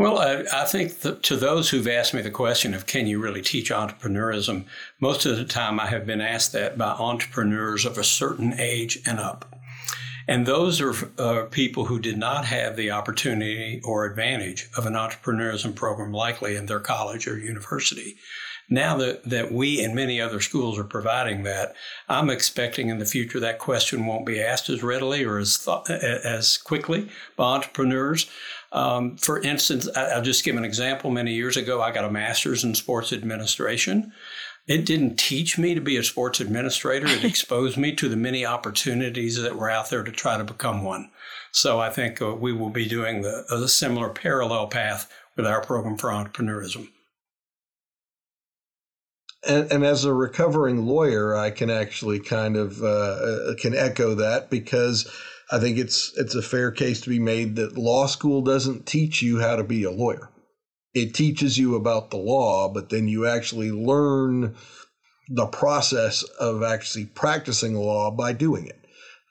Well, 0.01 0.17
I, 0.17 0.45
I 0.51 0.65
think 0.65 0.99
to 1.21 1.35
those 1.35 1.69
who've 1.69 1.87
asked 1.87 2.15
me 2.15 2.23
the 2.23 2.31
question 2.31 2.73
of 2.73 2.87
can 2.87 3.05
you 3.05 3.19
really 3.19 3.43
teach 3.43 3.69
entrepreneurism, 3.69 4.65
most 4.99 5.27
of 5.27 5.37
the 5.37 5.45
time 5.45 5.79
I 5.79 5.85
have 5.87 6.07
been 6.07 6.21
asked 6.21 6.53
that 6.53 6.75
by 6.75 6.87
entrepreneurs 6.87 7.85
of 7.85 7.99
a 7.99 8.03
certain 8.03 8.55
age 8.57 8.97
and 9.05 9.19
up. 9.19 9.45
And 10.31 10.45
those 10.45 10.79
are 10.79 10.93
uh, 11.17 11.47
people 11.51 11.83
who 11.83 11.99
did 11.99 12.17
not 12.17 12.45
have 12.45 12.77
the 12.77 12.89
opportunity 12.89 13.81
or 13.83 14.05
advantage 14.05 14.69
of 14.77 14.85
an 14.85 14.93
entrepreneurism 14.93 15.75
program 15.75 16.13
likely 16.13 16.55
in 16.55 16.67
their 16.67 16.79
college 16.79 17.27
or 17.27 17.37
university. 17.37 18.15
Now 18.69 18.95
that, 18.95 19.25
that 19.25 19.51
we 19.51 19.83
and 19.83 19.93
many 19.93 20.21
other 20.21 20.39
schools 20.39 20.79
are 20.79 20.85
providing 20.85 21.43
that, 21.43 21.75
I'm 22.07 22.29
expecting 22.29 22.87
in 22.87 22.99
the 22.99 23.05
future 23.05 23.41
that 23.41 23.59
question 23.59 24.05
won't 24.05 24.25
be 24.25 24.41
asked 24.41 24.69
as 24.69 24.81
readily 24.81 25.25
or 25.25 25.37
as, 25.37 25.67
as 25.89 26.55
quickly 26.55 27.09
by 27.35 27.55
entrepreneurs. 27.55 28.31
Um, 28.71 29.17
for 29.17 29.41
instance, 29.41 29.89
I'll 29.97 30.21
just 30.21 30.45
give 30.45 30.55
an 30.55 30.63
example. 30.63 31.11
Many 31.11 31.33
years 31.33 31.57
ago, 31.57 31.81
I 31.81 31.91
got 31.91 32.05
a 32.05 32.09
master's 32.09 32.63
in 32.63 32.73
sports 32.73 33.11
administration. 33.11 34.13
It 34.67 34.85
didn't 34.85 35.17
teach 35.17 35.57
me 35.57 35.73
to 35.73 35.81
be 35.81 35.97
a 35.97 36.03
sports 36.03 36.39
administrator. 36.39 37.07
It 37.07 37.23
exposed 37.23 37.77
me 37.77 37.93
to 37.95 38.07
the 38.07 38.15
many 38.15 38.45
opportunities 38.45 39.41
that 39.41 39.55
were 39.55 39.69
out 39.69 39.89
there 39.89 40.03
to 40.03 40.11
try 40.11 40.37
to 40.37 40.43
become 40.43 40.83
one. 40.83 41.09
So 41.51 41.79
I 41.79 41.89
think 41.89 42.21
uh, 42.21 42.33
we 42.35 42.53
will 42.53 42.69
be 42.69 42.87
doing 42.87 43.21
the, 43.21 43.45
a 43.51 43.67
similar 43.67 44.09
parallel 44.09 44.67
path 44.67 45.11
with 45.35 45.45
our 45.45 45.61
program 45.61 45.97
for 45.97 46.09
entrepreneurism. 46.09 46.89
And, 49.47 49.71
and, 49.71 49.83
as 49.83 50.05
a 50.05 50.13
recovering 50.13 50.85
lawyer, 50.85 51.35
I 51.35 51.49
can 51.49 51.71
actually 51.71 52.19
kind 52.19 52.55
of 52.55 52.79
uh, 52.83 52.85
uh, 52.85 53.55
can 53.55 53.73
echo 53.73 54.13
that 54.13 54.51
because 54.51 55.11
I 55.51 55.57
think 55.57 55.79
it's 55.79 56.13
it's 56.15 56.35
a 56.35 56.43
fair 56.43 56.69
case 56.69 57.01
to 57.01 57.09
be 57.09 57.17
made 57.17 57.55
that 57.55 57.75
law 57.75 58.05
school 58.05 58.43
doesn't 58.43 58.85
teach 58.85 59.23
you 59.23 59.39
how 59.39 59.55
to 59.55 59.63
be 59.63 59.83
a 59.83 59.89
lawyer. 59.89 60.29
It 60.93 61.13
teaches 61.13 61.57
you 61.57 61.75
about 61.75 62.09
the 62.09 62.17
law, 62.17 62.69
but 62.69 62.89
then 62.89 63.07
you 63.07 63.25
actually 63.27 63.71
learn 63.71 64.55
the 65.29 65.45
process 65.47 66.23
of 66.23 66.63
actually 66.63 67.05
practicing 67.05 67.75
law 67.75 68.11
by 68.11 68.33
doing 68.33 68.67
it. 68.67 68.77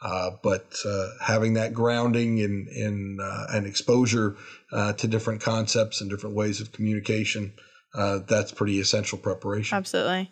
Uh, 0.03 0.31
but 0.43 0.75
uh, 0.87 1.09
having 1.21 1.55
that 1.55 1.75
grounding 1.75 2.39
in 2.39 2.67
in 2.75 3.19
uh, 3.23 3.47
and 3.51 3.67
exposure 3.67 4.37
uh, 4.73 4.95
to 4.95 5.07
different 5.07 5.43
concepts 5.43 6.01
and 6.01 6.09
different 6.09 6.35
ways 6.35 6.61
of 6.63 6.73
communication, 6.73 7.53
uh, 7.95 8.21
that's 8.27 8.51
pretty 8.51 8.81
essential 8.81 9.19
preparation. 9.19 9.77
Absolutely. 9.77 10.31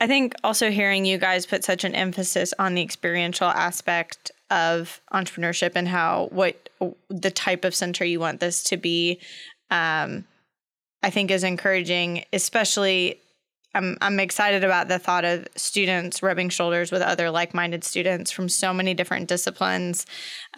I 0.00 0.06
think 0.06 0.34
also 0.44 0.70
hearing 0.70 1.04
you 1.04 1.18
guys 1.18 1.46
put 1.46 1.64
such 1.64 1.84
an 1.84 1.94
emphasis 1.94 2.54
on 2.58 2.74
the 2.74 2.82
experiential 2.82 3.48
aspect 3.48 4.30
of 4.50 5.00
entrepreneurship 5.12 5.72
and 5.74 5.88
how 5.88 6.28
what 6.30 6.68
the 7.08 7.30
type 7.30 7.64
of 7.64 7.74
center 7.74 8.04
you 8.04 8.20
want 8.20 8.40
this 8.40 8.62
to 8.64 8.76
be, 8.76 9.20
um, 9.70 10.24
I 11.02 11.10
think 11.10 11.30
is 11.30 11.44
encouraging, 11.44 12.24
especially 12.32 13.20
I'm 13.74 13.96
I'm 14.02 14.20
excited 14.20 14.64
about 14.64 14.88
the 14.88 14.98
thought 14.98 15.24
of 15.24 15.48
students 15.56 16.22
rubbing 16.22 16.50
shoulders 16.50 16.92
with 16.92 17.00
other 17.00 17.30
like-minded 17.30 17.84
students 17.84 18.30
from 18.30 18.48
so 18.48 18.74
many 18.74 18.92
different 18.92 19.28
disciplines, 19.28 20.04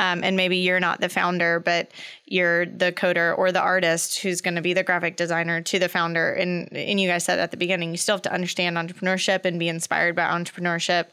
um, 0.01 0.25
and 0.25 0.37
maybe 0.37 0.57
you're 0.57 0.81
not 0.81 1.01
the 1.01 1.09
founder, 1.09 1.61
but 1.61 1.93
you're 2.27 2.67
the 2.67 2.91
coder 2.91 3.37
or 3.39 3.53
the 3.53 3.61
artist 3.61 4.19
who's 4.19 4.41
going 4.41 4.57
to 4.57 4.63
be 4.63 4.73
the 4.73 4.83
graphic 4.83 5.17
designer 5.17 5.61
to 5.61 5.79
the 5.79 5.89
founder. 5.89 6.33
And 6.33 6.69
and 6.73 7.01
you 7.01 7.09
guys 7.09 7.25
said 7.25 7.39
at 7.39 7.53
the 7.53 7.57
beginning, 7.57 7.93
you 7.93 7.99
still 7.99 8.17
have 8.17 8.23
to 8.23 8.33
understand 8.33 8.77
entrepreneurship 8.77 9.45
and 9.45 9.61
be 9.61 9.69
inspired 9.69 10.17
by 10.17 10.25
entrepreneurship. 10.25 11.07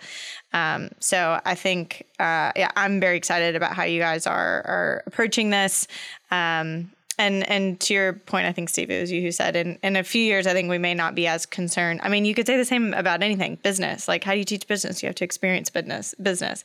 Um, 0.54 0.89
so 1.00 1.39
I 1.46 1.56
think, 1.56 2.08
uh, 2.20 2.52
yeah, 2.56 2.72
I'm 2.76 3.00
very 3.00 3.15
excited 3.15 3.56
about 3.56 3.74
how 3.74 3.84
you 3.84 4.00
guys 4.00 4.26
are 4.26 4.65
are 4.65 5.04
approaching 5.06 5.52
this. 5.52 5.88
Um, 6.32 6.91
and 7.17 7.47
and 7.50 7.80
to 7.82 7.93
your 7.93 8.13
point, 8.13 8.45
I 8.45 8.52
think 8.52 8.69
Steve, 8.69 8.89
it 8.89 9.02
was 9.02 9.12
you 9.12 9.21
who 9.21 9.32
said 9.32 9.56
in, 9.56 9.78
in 9.84 9.95
a 9.95 10.04
few 10.04 10.21
years, 10.21 10.47
I 10.47 10.54
think 10.54 10.69
we 10.69 10.78
may 10.78 10.93
not 10.93 11.15
be 11.15 11.28
as 11.28 11.45
concerned. 11.45 12.00
I 12.04 12.10
mean, 12.10 12.26
you 12.26 12.34
could 12.34 12.47
say 12.47 12.58
the 12.58 12.65
same 12.65 12.93
about 12.93 13.21
anything, 13.21 13.56
business. 13.63 14.08
Like, 14.08 14.24
how 14.24 14.34
do 14.34 14.39
you 14.39 14.45
teach 14.45 14.67
business? 14.67 15.04
You 15.04 15.08
have 15.08 15.15
to 15.15 15.24
experience 15.24 15.69
business. 15.69 16.15
Business. 16.21 16.63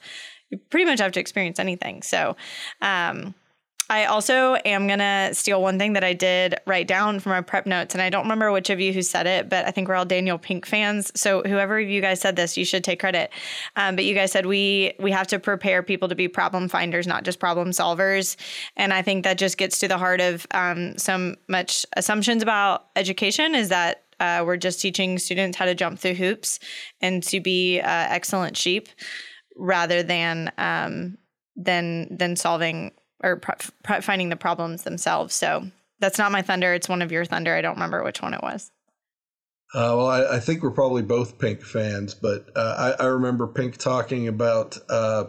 You 0.50 0.58
pretty 0.58 0.86
much 0.86 1.00
have 1.00 1.12
to 1.12 1.20
experience 1.20 1.58
anything. 1.58 2.02
So, 2.02 2.36
um, 2.80 3.34
I 3.88 4.06
also 4.06 4.56
am 4.64 4.88
going 4.88 4.98
to 4.98 5.30
steal 5.32 5.62
one 5.62 5.78
thing 5.78 5.92
that 5.92 6.02
I 6.02 6.12
did 6.12 6.56
write 6.66 6.88
down 6.88 7.20
from 7.20 7.32
our 7.32 7.42
prep 7.42 7.66
notes. 7.66 7.94
And 7.94 8.02
I 8.02 8.10
don't 8.10 8.24
remember 8.24 8.50
which 8.50 8.68
of 8.68 8.80
you 8.80 8.92
who 8.92 9.02
said 9.02 9.26
it, 9.26 9.48
but 9.48 9.64
I 9.64 9.70
think 9.70 9.86
we're 9.88 9.94
all 9.94 10.04
Daniel 10.04 10.38
Pink 10.38 10.66
fans. 10.66 11.12
So 11.14 11.42
whoever 11.42 11.78
of 11.78 11.88
you 11.88 12.00
guys 12.00 12.20
said 12.20 12.34
this, 12.34 12.56
you 12.56 12.64
should 12.64 12.82
take 12.82 12.98
credit. 12.98 13.30
Um, 13.76 13.94
but 13.94 14.04
you 14.04 14.14
guys 14.14 14.32
said 14.32 14.46
we 14.46 14.94
we 14.98 15.12
have 15.12 15.28
to 15.28 15.38
prepare 15.38 15.82
people 15.84 16.08
to 16.08 16.16
be 16.16 16.26
problem 16.26 16.68
finders, 16.68 17.06
not 17.06 17.24
just 17.24 17.38
problem 17.38 17.70
solvers. 17.70 18.36
And 18.76 18.92
I 18.92 19.02
think 19.02 19.22
that 19.22 19.38
just 19.38 19.56
gets 19.56 19.78
to 19.78 19.88
the 19.88 19.98
heart 19.98 20.20
of 20.20 20.46
um, 20.50 20.98
some 20.98 21.36
much 21.48 21.86
assumptions 21.96 22.42
about 22.42 22.86
education 22.96 23.54
is 23.54 23.68
that 23.68 24.02
uh, 24.18 24.42
we're 24.44 24.56
just 24.56 24.80
teaching 24.80 25.18
students 25.18 25.56
how 25.58 25.64
to 25.64 25.74
jump 25.74 26.00
through 26.00 26.14
hoops 26.14 26.58
and 27.00 27.22
to 27.22 27.38
be 27.38 27.80
uh, 27.80 27.84
excellent 27.86 28.56
sheep 28.56 28.88
rather 29.54 30.02
than 30.02 30.50
um, 30.58 31.18
than 31.54 32.16
than 32.16 32.34
solving 32.34 32.90
or 33.22 33.36
pro- 33.36 34.00
finding 34.00 34.28
the 34.28 34.36
problems 34.36 34.82
themselves. 34.82 35.34
So 35.34 35.66
that's 36.00 36.18
not 36.18 36.32
my 36.32 36.42
thunder. 36.42 36.74
It's 36.74 36.88
one 36.88 37.02
of 37.02 37.12
your 37.12 37.24
thunder. 37.24 37.54
I 37.54 37.62
don't 37.62 37.74
remember 37.74 38.02
which 38.02 38.22
one 38.22 38.34
it 38.34 38.42
was. 38.42 38.70
Uh, 39.74 39.92
well, 39.96 40.06
I, 40.06 40.36
I, 40.36 40.40
think 40.40 40.62
we're 40.62 40.70
probably 40.70 41.02
both 41.02 41.38
Pink 41.38 41.62
fans, 41.62 42.14
but 42.14 42.46
uh, 42.54 42.94
I, 42.98 43.04
I, 43.04 43.06
remember 43.08 43.48
Pink 43.48 43.78
talking 43.78 44.28
about, 44.28 44.78
uh, 44.88 45.24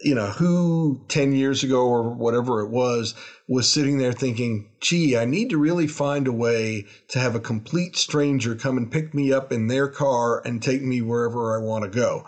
you 0.00 0.14
know, 0.14 0.26
who 0.26 1.04
10 1.08 1.32
years 1.32 1.64
ago 1.64 1.84
or 1.84 2.14
whatever 2.14 2.60
it 2.60 2.70
was, 2.70 3.14
was 3.48 3.70
sitting 3.70 3.98
there 3.98 4.12
thinking, 4.12 4.70
gee, 4.80 5.16
I 5.16 5.24
need 5.24 5.50
to 5.50 5.58
really 5.58 5.88
find 5.88 6.28
a 6.28 6.32
way 6.32 6.86
to 7.08 7.18
have 7.18 7.34
a 7.34 7.40
complete 7.40 7.96
stranger 7.96 8.54
come 8.54 8.76
and 8.76 8.92
pick 8.92 9.12
me 9.12 9.32
up 9.32 9.50
in 9.50 9.66
their 9.66 9.88
car 9.88 10.40
and 10.46 10.62
take 10.62 10.82
me 10.82 11.02
wherever 11.02 11.58
I 11.58 11.64
want 11.64 11.82
to 11.84 11.90
go 11.90 12.24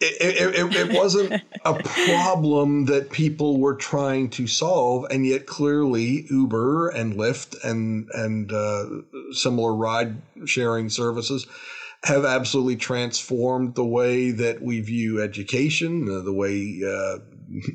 it, 0.00 0.54
it, 0.56 0.76
it, 0.76 0.96
wasn't 0.96 1.42
a 1.64 1.74
problem 2.06 2.86
that 2.86 3.10
people 3.10 3.60
were 3.60 3.74
trying 3.74 4.30
to 4.30 4.46
solve, 4.46 5.04
and 5.10 5.26
yet 5.26 5.46
clearly 5.46 6.26
Uber 6.30 6.88
and 6.88 7.14
Lyft 7.14 7.62
and 7.64 8.08
and 8.14 8.52
uh, 8.52 8.86
similar 9.32 9.74
ride 9.74 10.16
sharing 10.46 10.88
services 10.88 11.46
have 12.04 12.24
absolutely 12.24 12.76
transformed 12.76 13.74
the 13.74 13.84
way 13.84 14.30
that 14.30 14.62
we 14.62 14.80
view 14.80 15.22
education, 15.22 16.08
uh, 16.10 16.22
the 16.22 16.32
way 16.32 16.80
uh, 16.82 17.18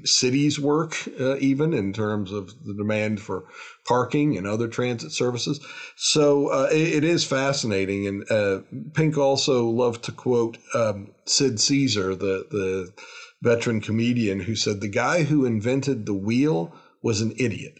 cities 0.03 0.59
work, 0.59 0.95
uh, 1.19 1.38
even 1.38 1.73
in 1.73 1.93
terms 1.93 2.31
of 2.31 2.53
the 2.65 2.73
demand 2.73 3.21
for 3.21 3.45
parking 3.85 4.38
and 4.38 4.47
other 4.47 4.67
transit 4.67 5.11
services. 5.11 5.59
So 5.95 6.47
uh, 6.47 6.69
it, 6.71 6.95
it 6.95 7.03
is 7.03 7.25
fascinating. 7.25 8.07
And 8.07 8.31
uh, 8.31 8.59
Pink 8.93 9.17
also 9.17 9.67
loved 9.67 10.03
to 10.05 10.11
quote 10.11 10.57
um, 10.73 11.11
Sid 11.25 11.59
Caesar, 11.59 12.15
the, 12.15 12.45
the 12.49 12.93
veteran 13.41 13.81
comedian, 13.81 14.39
who 14.39 14.55
said, 14.55 14.81
The 14.81 14.88
guy 14.88 15.23
who 15.23 15.45
invented 15.45 16.05
the 16.05 16.13
wheel 16.13 16.73
was 17.01 17.21
an 17.21 17.33
idiot. 17.38 17.79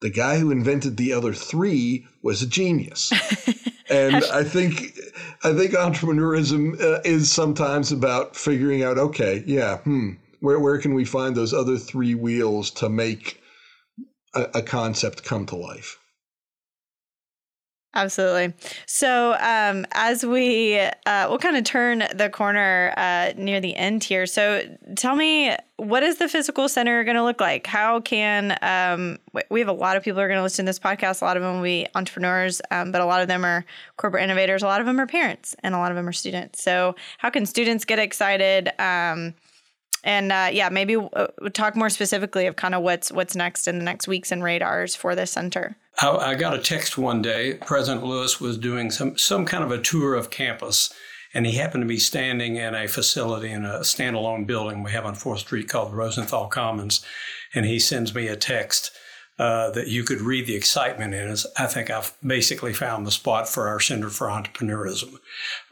The 0.00 0.10
guy 0.10 0.38
who 0.38 0.50
invented 0.50 0.96
the 0.96 1.12
other 1.12 1.32
three 1.32 2.06
was 2.22 2.42
a 2.42 2.46
genius. 2.46 3.10
and 3.90 4.16
I 4.16 4.44
think 4.44 4.98
I 5.42 5.52
think 5.52 5.72
entrepreneurism 5.72 6.80
uh, 6.80 7.00
is 7.04 7.30
sometimes 7.30 7.92
about 7.92 8.36
figuring 8.36 8.82
out, 8.82 8.98
okay, 8.98 9.42
yeah, 9.46 9.78
hmm, 9.78 10.12
where 10.44 10.60
where 10.60 10.76
can 10.76 10.92
we 10.92 11.06
find 11.06 11.34
those 11.34 11.54
other 11.54 11.78
three 11.78 12.14
wheels 12.14 12.70
to 12.70 12.90
make 12.90 13.40
a, 14.34 14.42
a 14.54 14.62
concept 14.62 15.24
come 15.24 15.46
to 15.46 15.56
life? 15.56 15.98
Absolutely. 17.96 18.52
So, 18.86 19.36
um, 19.40 19.86
as 19.92 20.26
we 20.26 20.80
uh, 21.06 21.26
we'll 21.28 21.38
kind 21.38 21.56
of 21.56 21.64
turn 21.64 22.04
the 22.12 22.28
corner 22.28 22.92
uh, 22.96 23.32
near 23.36 23.60
the 23.60 23.74
end 23.76 24.04
here. 24.04 24.26
So, 24.26 24.62
tell 24.96 25.14
me, 25.16 25.56
what 25.76 26.02
is 26.02 26.18
the 26.18 26.28
physical 26.28 26.68
center 26.68 27.04
going 27.04 27.16
to 27.16 27.22
look 27.22 27.40
like? 27.40 27.66
How 27.66 28.00
can 28.00 28.58
um, 28.62 29.18
we 29.48 29.60
have 29.60 29.68
a 29.68 29.72
lot 29.72 29.96
of 29.96 30.02
people 30.02 30.20
are 30.20 30.28
going 30.28 30.38
to 30.38 30.42
listen 30.42 30.66
to 30.66 30.68
this 30.68 30.78
podcast? 30.80 31.22
A 31.22 31.24
lot 31.24 31.36
of 31.36 31.42
them 31.42 31.54
will 31.54 31.62
be 31.62 31.86
entrepreneurs, 31.94 32.60
um, 32.70 32.90
but 32.90 33.00
a 33.00 33.06
lot 33.06 33.22
of 33.22 33.28
them 33.28 33.44
are 33.44 33.64
corporate 33.96 34.24
innovators. 34.24 34.62
A 34.62 34.66
lot 34.66 34.80
of 34.80 34.86
them 34.86 35.00
are 35.00 35.06
parents, 35.06 35.54
and 35.62 35.74
a 35.74 35.78
lot 35.78 35.92
of 35.92 35.96
them 35.96 36.08
are 36.08 36.12
students. 36.12 36.62
So, 36.62 36.96
how 37.18 37.30
can 37.30 37.46
students 37.46 37.84
get 37.84 38.00
excited? 38.00 38.72
Um, 38.80 39.34
and 40.04 40.30
uh, 40.30 40.50
yeah, 40.52 40.68
maybe 40.68 40.96
uh, 40.96 41.26
talk 41.52 41.74
more 41.74 41.90
specifically 41.90 42.46
of 42.46 42.56
kind 42.56 42.74
of 42.74 42.82
what's 42.82 43.10
what's 43.10 43.34
next 43.34 43.66
in 43.66 43.78
the 43.78 43.84
next 43.84 44.06
weeks 44.06 44.30
and 44.30 44.44
radars 44.44 44.94
for 44.94 45.16
this 45.16 45.32
center. 45.32 45.76
I, 46.00 46.10
I 46.10 46.34
got 46.34 46.54
a 46.54 46.58
text 46.58 46.96
one 46.98 47.22
day. 47.22 47.54
President 47.54 48.04
Lewis 48.04 48.40
was 48.40 48.58
doing 48.58 48.90
some 48.90 49.18
some 49.18 49.44
kind 49.46 49.64
of 49.64 49.70
a 49.70 49.80
tour 49.80 50.14
of 50.14 50.30
campus, 50.30 50.92
and 51.32 51.46
he 51.46 51.52
happened 51.52 51.82
to 51.82 51.88
be 51.88 51.98
standing 51.98 52.56
in 52.56 52.74
a 52.74 52.86
facility 52.86 53.50
in 53.50 53.64
a 53.64 53.80
standalone 53.80 54.46
building 54.46 54.82
we 54.82 54.92
have 54.92 55.06
on 55.06 55.14
Fourth 55.14 55.40
Street 55.40 55.68
called 55.68 55.94
Rosenthal 55.94 56.48
Commons, 56.48 57.04
and 57.54 57.64
he 57.64 57.78
sends 57.78 58.14
me 58.14 58.28
a 58.28 58.36
text 58.36 58.90
uh, 59.36 59.68
that 59.70 59.88
you 59.88 60.04
could 60.04 60.20
read 60.20 60.46
the 60.46 60.54
excitement 60.54 61.12
in 61.12 61.28
is 61.28 61.44
I 61.58 61.66
think 61.66 61.90
I've 61.90 62.14
basically 62.24 62.72
found 62.72 63.04
the 63.04 63.10
spot 63.10 63.48
for 63.48 63.66
our 63.66 63.80
Center 63.80 64.08
for 64.08 64.28
Entrepreneurism. 64.28 65.18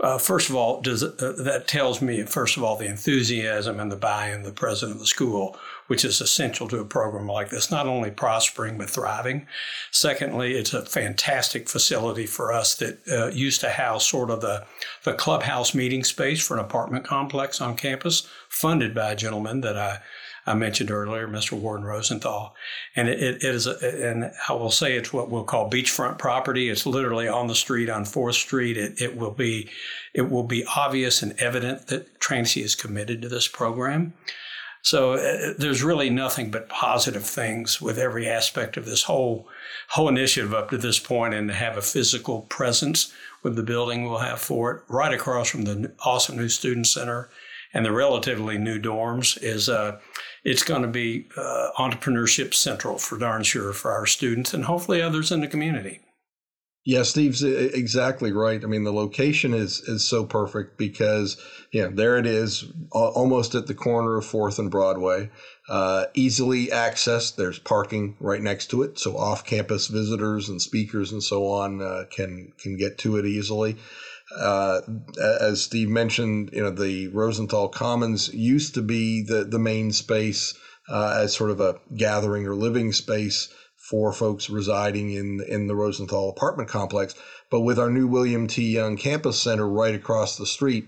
Uh, 0.00 0.18
first 0.18 0.50
of 0.50 0.56
all, 0.56 0.80
does 0.80 1.04
uh, 1.04 1.34
that 1.38 1.68
tells 1.68 2.02
me 2.02 2.24
first 2.24 2.56
of 2.56 2.64
all 2.64 2.74
the 2.74 2.88
enthusiasm 2.88 3.78
and 3.78 3.92
the 3.92 3.96
buy-in 3.96 4.40
of 4.40 4.46
the 4.46 4.52
president 4.52 4.96
of 4.96 4.98
the 4.98 5.06
school, 5.06 5.56
which 5.86 6.04
is 6.04 6.20
essential 6.20 6.66
to 6.66 6.80
a 6.80 6.84
program 6.84 7.28
like 7.28 7.50
this, 7.50 7.70
not 7.70 7.86
only 7.86 8.10
prospering 8.10 8.78
but 8.78 8.90
thriving. 8.90 9.46
Secondly, 9.92 10.54
it's 10.54 10.74
a 10.74 10.84
fantastic 10.84 11.68
facility 11.68 12.26
for 12.26 12.52
us 12.52 12.74
that 12.74 12.98
uh, 13.08 13.28
used 13.28 13.60
to 13.60 13.70
house 13.70 14.08
sort 14.08 14.30
of 14.30 14.40
the 14.40 14.66
the 15.04 15.14
clubhouse 15.14 15.72
meeting 15.72 16.02
space 16.02 16.44
for 16.44 16.54
an 16.54 16.64
apartment 16.64 17.04
complex 17.04 17.60
on 17.60 17.76
campus, 17.76 18.26
funded 18.48 18.92
by 18.92 19.12
a 19.12 19.16
gentleman 19.16 19.60
that 19.60 19.78
I 19.78 20.00
I 20.46 20.54
mentioned 20.54 20.90
earlier, 20.90 21.28
Mr. 21.28 21.52
Warren 21.52 21.84
Rosenthal. 21.84 22.54
And 22.96 23.08
it, 23.08 23.20
it 23.20 23.44
is, 23.44 23.66
a, 23.66 24.10
and 24.10 24.32
I 24.48 24.52
will 24.52 24.70
say 24.70 24.96
it's 24.96 25.12
what 25.12 25.30
we'll 25.30 25.44
call 25.44 25.70
beachfront 25.70 26.18
property. 26.18 26.68
It's 26.68 26.84
literally 26.84 27.28
on 27.28 27.46
the 27.46 27.54
street 27.54 27.88
on 27.88 28.04
Fourth 28.04 28.34
Street. 28.34 28.76
It, 28.76 29.00
it 29.00 29.16
will 29.16 29.30
be, 29.30 29.70
it 30.14 30.30
will 30.30 30.42
be 30.42 30.64
obvious 30.76 31.22
and 31.22 31.38
evident 31.40 31.86
that 31.88 32.18
Transy 32.18 32.62
is 32.62 32.74
committed 32.74 33.22
to 33.22 33.28
this 33.28 33.46
program. 33.46 34.14
So 34.82 35.12
uh, 35.12 35.54
there's 35.56 35.84
really 35.84 36.10
nothing 36.10 36.50
but 36.50 36.68
positive 36.68 37.24
things 37.24 37.80
with 37.80 37.98
every 37.98 38.28
aspect 38.28 38.76
of 38.76 38.84
this 38.84 39.04
whole 39.04 39.48
whole 39.90 40.08
initiative 40.08 40.52
up 40.52 40.70
to 40.70 40.78
this 40.78 40.98
point, 40.98 41.34
and 41.34 41.48
to 41.48 41.54
have 41.54 41.76
a 41.76 41.82
physical 41.82 42.42
presence 42.42 43.12
with 43.44 43.54
the 43.54 43.62
building 43.62 44.04
we'll 44.04 44.18
have 44.18 44.40
for 44.40 44.72
it, 44.72 44.82
right 44.88 45.14
across 45.14 45.50
from 45.50 45.62
the 45.62 45.92
awesome 46.04 46.36
new 46.36 46.48
student 46.48 46.88
center 46.88 47.30
and 47.74 47.84
the 47.84 47.92
relatively 47.92 48.58
new 48.58 48.78
dorms, 48.80 49.38
is 49.42 49.68
uh, 49.68 49.98
it's 50.44 50.62
going 50.62 50.82
to 50.82 50.88
be 50.88 51.26
uh, 51.36 51.70
entrepreneurship 51.78 52.54
central 52.54 52.98
for 52.98 53.18
darn 53.18 53.42
sure 53.42 53.72
for 53.72 53.92
our 53.92 54.06
students 54.06 54.54
and 54.54 54.64
hopefully 54.64 55.00
others 55.00 55.32
in 55.32 55.40
the 55.40 55.48
community. 55.48 56.00
Yeah, 56.84 57.04
Steve's 57.04 57.44
exactly 57.44 58.32
right. 58.32 58.62
I 58.62 58.66
mean, 58.66 58.82
the 58.82 58.92
location 58.92 59.54
is 59.54 59.78
is 59.82 60.04
so 60.04 60.24
perfect 60.24 60.78
because 60.78 61.40
yeah, 61.72 61.86
there 61.92 62.18
it 62.18 62.26
is, 62.26 62.64
almost 62.90 63.54
at 63.54 63.68
the 63.68 63.74
corner 63.74 64.16
of 64.16 64.26
Fourth 64.26 64.58
and 64.58 64.68
Broadway, 64.68 65.30
uh, 65.68 66.06
easily 66.14 66.66
accessed. 66.66 67.36
There's 67.36 67.60
parking 67.60 68.16
right 68.18 68.42
next 68.42 68.66
to 68.70 68.82
it, 68.82 68.98
so 68.98 69.16
off-campus 69.16 69.86
visitors 69.86 70.48
and 70.48 70.60
speakers 70.60 71.12
and 71.12 71.22
so 71.22 71.46
on 71.46 71.80
uh, 71.80 72.06
can 72.10 72.52
can 72.58 72.76
get 72.76 72.98
to 72.98 73.16
it 73.16 73.26
easily. 73.26 73.76
Uh, 74.38 74.80
as 75.20 75.62
Steve 75.62 75.88
mentioned, 75.88 76.50
you 76.52 76.62
know, 76.62 76.70
the 76.70 77.08
Rosenthal 77.08 77.68
Commons 77.68 78.32
used 78.32 78.74
to 78.74 78.82
be 78.82 79.22
the 79.22 79.44
the 79.44 79.58
main 79.58 79.92
space 79.92 80.54
uh, 80.88 81.18
as 81.20 81.34
sort 81.34 81.50
of 81.50 81.60
a 81.60 81.80
gathering 81.96 82.46
or 82.46 82.54
living 82.54 82.92
space 82.92 83.48
for 83.90 84.12
folks 84.12 84.48
residing 84.48 85.12
in 85.12 85.44
in 85.46 85.66
the 85.66 85.76
Rosenthal 85.76 86.30
apartment 86.30 86.68
complex. 86.68 87.14
But 87.50 87.60
with 87.60 87.78
our 87.78 87.90
new 87.90 88.06
William 88.06 88.46
T. 88.46 88.72
Young 88.72 88.96
Campus 88.96 89.40
Center 89.40 89.68
right 89.68 89.94
across 89.94 90.36
the 90.36 90.46
street, 90.46 90.86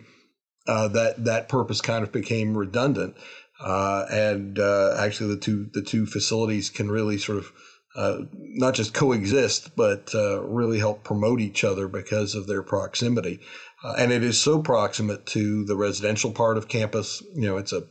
uh, 0.67 0.89
that 0.89 1.25
that 1.25 1.49
purpose 1.49 1.81
kind 1.81 2.03
of 2.03 2.13
became 2.13 2.57
redundant, 2.57 3.17
uh, 3.61 4.07
and 4.11 4.59
uh, 4.59 4.97
actually 4.99 5.35
the 5.35 5.41
two 5.41 5.69
the 5.73 5.83
two 5.83 6.07
facilities 6.07 6.71
can 6.71 6.91
really 6.91 7.19
sort 7.19 7.39
of 7.39 7.53
uh, 7.97 8.19
not 8.33 8.75
just 8.75 8.95
coexist, 8.95 9.77
but 9.77 10.15
uh, 10.15 10.43
really 10.43 10.79
help 10.79 11.05
promote 11.05 11.41
each 11.41 11.65
other 11.65 11.89
because 11.89 12.35
of 12.35 12.47
their 12.47 12.63
proximity. 12.63 13.41
Uh, 13.83 13.95
and 13.99 14.13
it 14.13 14.25
is 14.25 14.41
so 14.41 14.61
proximate 14.61 15.27
to 15.27 15.65
the 15.65 15.77
residential 15.77 16.33
part 16.33 16.57
of 16.57 16.69
campus. 16.69 17.23
You 17.35 17.49
know, 17.49 17.57
it's 17.57 17.73
a 17.73 17.85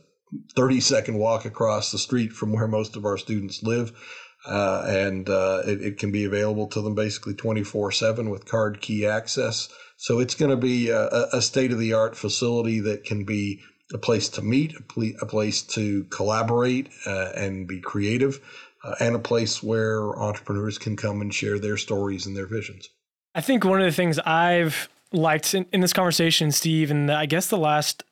30 0.56 0.80
second 0.80 1.18
walk 1.18 1.44
across 1.44 1.92
the 1.92 1.98
street 1.98 2.32
from 2.32 2.52
where 2.52 2.66
most 2.66 2.96
of 2.96 3.04
our 3.04 3.16
students 3.16 3.62
live 3.62 3.92
uh, 4.46 4.84
and 4.86 5.28
uh, 5.28 5.62
it, 5.64 5.80
it, 5.80 5.98
can 5.98 6.10
be 6.10 6.24
available 6.24 6.66
to 6.66 6.82
them 6.82 6.94
basically 6.94 7.34
24 7.34 7.92
7 7.92 8.30
with 8.30 8.44
card 8.44 8.80
key 8.80 9.06
access. 9.06 9.68
So 9.96 10.20
it's 10.20 10.34
going 10.34 10.50
to 10.50 10.56
be 10.56 10.90
a, 10.90 11.08
a 11.32 11.40
state 11.40 11.72
of 11.72 11.78
the 11.78 11.94
art 11.94 12.16
facility 12.16 12.80
that 12.80 13.04
can 13.04 13.24
be 13.24 13.62
a 13.92 13.98
place 13.98 14.28
to 14.30 14.42
meet, 14.42 14.74
a, 14.76 15.26
place 15.26 15.62
to 15.62 16.04
collaborate 16.04 16.88
uh, 17.06 17.30
and 17.34 17.66
be 17.66 17.80
creative, 17.80 18.40
uh, 18.84 18.94
and 19.00 19.16
a 19.16 19.18
place 19.18 19.62
where 19.62 20.16
entrepreneurs 20.18 20.78
can 20.78 20.96
come 20.96 21.20
and 21.20 21.34
share 21.34 21.58
their 21.58 21.76
stories 21.76 22.26
and 22.26 22.36
their 22.36 22.46
visions. 22.46 22.90
I 23.34 23.40
think 23.40 23.64
one 23.64 23.80
of 23.80 23.86
the 23.86 23.92
things 23.92 24.18
I've 24.20 24.88
liked 25.12 25.54
in, 25.54 25.66
in 25.72 25.80
this 25.80 25.92
conversation, 25.92 26.52
Steve, 26.52 26.90
and 26.90 27.10
I 27.10 27.26
guess 27.26 27.48
the 27.48 27.58
last 27.58 28.04